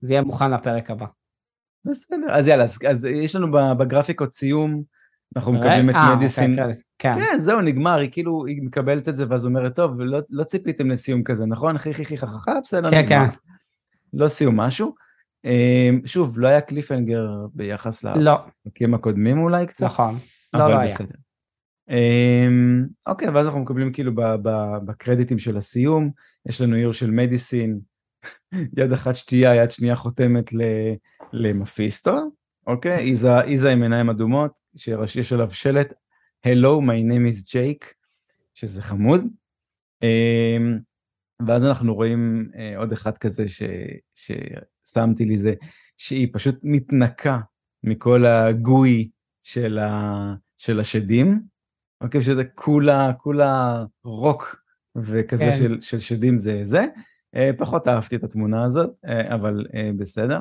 [0.00, 1.06] זה יהיה מוכן לפרק הבא.
[1.84, 4.82] בסדר, אז יאללה, אז, אז יש לנו בגרפיקות סיום,
[5.36, 6.50] אנחנו מקבלים את אה, מדיסין.
[6.50, 7.14] אוקיי, כן.
[7.14, 10.90] כן, זהו, נגמר, היא כאילו, היא מקבלת את זה ואז אומרת, טוב, לא, לא ציפיתם
[10.90, 11.78] לסיום כזה, נכון?
[11.78, 13.30] חי חי חי חככה, בסדר, כן, נגמר.
[13.30, 13.36] כן.
[14.12, 14.94] לא סיום משהו.
[15.44, 18.32] אמ, שוב, לא היה קליפנגר ביחס לא,
[18.66, 20.14] לפרקים הקודמים אולי קצת, נכון.
[20.54, 20.96] לא, לא היה.
[21.90, 24.12] אמ, אוקיי, ואז אנחנו מקבלים כאילו
[24.84, 26.10] בקרדיטים של הסיום,
[26.48, 27.80] יש לנו עיר של מדיסין,
[28.78, 30.50] יד אחת שתייה, יד שנייה חותמת
[31.32, 32.16] למפיסטו,
[32.66, 33.10] אוקיי?
[33.10, 35.92] איזה, איזה עם עיניים אדומות, שיש עליו שלט,
[36.46, 37.94] Hello, my name is Jake,
[38.54, 39.24] שזה חמוד.
[40.02, 40.78] אמ,
[41.46, 43.62] ואז אנחנו רואים אה, עוד אחד כזה ש,
[44.14, 45.54] ששמתי לי זה,
[45.96, 47.38] שהיא פשוט מתנקה
[47.84, 49.10] מכל הגוי
[49.42, 51.42] של, ה, של השדים,
[52.00, 54.62] אוקיי, שזה כולה, כולה רוק
[54.96, 55.58] וכזה כן.
[55.58, 56.84] של, של שדים זה זה.
[57.36, 60.38] אה, פחות אהבתי את התמונה הזאת, אה, אבל אה, בסדר.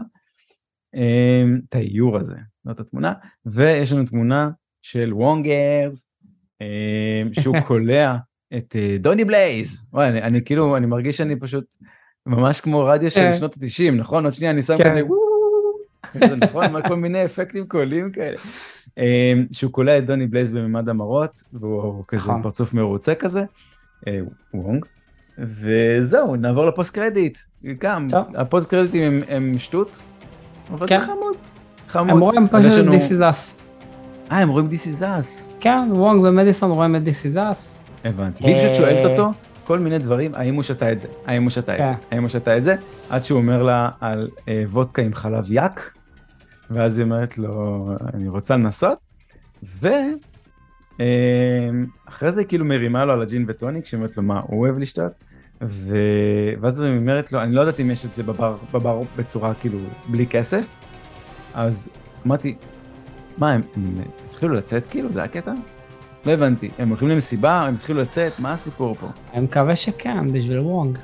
[1.69, 2.35] את האיור הזה,
[2.65, 3.13] לא את התמונה.
[3.45, 4.49] ויש לנו תמונה
[4.81, 6.09] של וונגרס,
[7.31, 8.15] שהוא כולא
[8.57, 9.85] את דוני בלייז.
[9.93, 11.77] וואי, אני, אני כאילו, אני מרגיש שאני פשוט
[12.25, 13.37] ממש כמו רדיו של כן.
[13.37, 14.23] שנות ה-90, נכון?
[14.25, 14.83] עוד שנייה אני שם כן.
[14.83, 15.01] כזה
[16.29, 18.37] זה נכון, כל מיני אפקטים קוליים כאלה.
[19.51, 22.43] שהוא כולא את דוני בלייז בממד המראות, והוא כזה נכון.
[22.43, 23.43] פרצוף מרוצה כזה,
[24.53, 24.85] וונג.
[25.39, 27.37] וזהו, נעבור ל post credit.
[27.79, 28.07] גם.
[28.35, 29.99] הפוסט קרדיטים הם, הם שטות,
[30.73, 30.99] אבל כן.
[30.99, 31.35] זה חמוד.
[31.87, 32.09] חמוד.
[32.09, 33.61] הם רואים פשוט לנו- This is us.
[34.31, 35.43] אה, הם רואים This is us.
[35.59, 37.77] כן, וונג ומדיסון רואים את This is us.
[38.05, 38.43] הבנתי.
[38.43, 38.75] והיא פשוט אה.
[38.75, 39.31] שואלת אותו
[39.63, 41.07] כל מיני דברים, האם הוא שתה את זה?
[41.25, 41.93] האם הוא שתה את כן.
[41.99, 42.05] זה?
[42.15, 42.75] האם הוא שתה את זה?
[43.09, 45.93] עד שהוא אומר לה על אה, וודקה עם חלב יק,
[46.71, 48.97] ואז היא אומרת לו, אני רוצה לנסות,
[50.99, 54.77] ואחרי זה היא כאילו מרימה לו על הג'ין וטוניק, שהיא אומרת לו מה הוא אוהב
[54.77, 55.11] לשתות,
[55.61, 55.95] ו...
[56.61, 59.79] ואז היא אומרת לו, אני לא יודעת אם יש את זה בבר, בבר בצורה כאילו
[60.07, 60.67] בלי כסף,
[61.53, 61.89] אז
[62.27, 62.55] אמרתי,
[63.37, 63.95] מה הם, הם
[64.29, 65.11] התחילו לצאת כאילו?
[65.11, 65.53] זה הקטע?
[66.25, 69.07] לא הבנתי, הם הולכים למסיבה, הם התחילו לצאת, מה הסיפור פה?
[69.33, 70.97] אני מקווה שכן, בשביל וונג.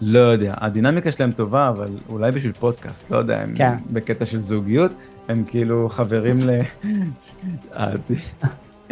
[0.00, 3.74] לא יודע, הדינמיקה שלהם טובה, אבל אולי בשביל פודקאסט, לא יודע, הם כן.
[3.90, 4.92] בקטע של זוגיות,
[5.28, 6.60] הם כאילו חברים ל...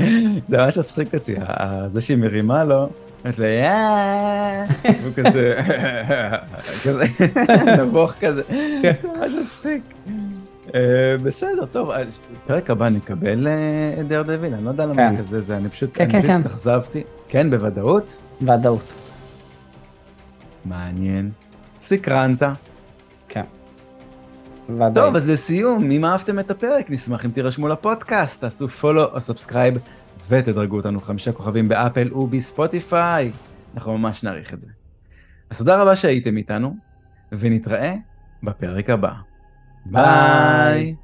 [0.48, 1.34] זה ממש הצחיק אותי,
[1.88, 2.88] זה שהיא מרימה לו,
[3.24, 4.64] אומרת לו יאה,
[5.02, 5.60] והוא כזה,
[6.84, 7.04] כזה,
[7.82, 8.42] נבוך כזה,
[8.82, 9.82] זה ממש מצחיק.
[10.74, 14.94] אה, בסדר, טוב, אז בפרק הבא נקבל אה, את דר דוויל, אני לא יודע למה
[14.94, 15.16] כן.
[15.16, 16.40] כזה, זה, אני פשוט, כן, אני כן, כן.
[16.40, 18.92] התאכזבתי, כן, בוודאות, ודאות.
[20.64, 21.30] מעניין,
[21.82, 22.42] סקרנת.
[23.28, 23.44] כן.
[24.94, 29.20] טוב, אז לסיום, אם אהבתם את הפרק, נשמח אם תירשמו לפודקאסט, תעשו פולו או
[30.30, 33.30] ותדרגו אותנו חמישה כוכבים באפל ובספוטיפיי.
[33.74, 34.68] אנחנו ממש נעריך את זה.
[35.50, 36.76] אז תודה רבה שהייתם איתנו,
[37.32, 37.94] ונתראה
[38.42, 39.12] בפרק הבא.
[39.86, 40.02] ביי.
[40.02, 40.94] ביי.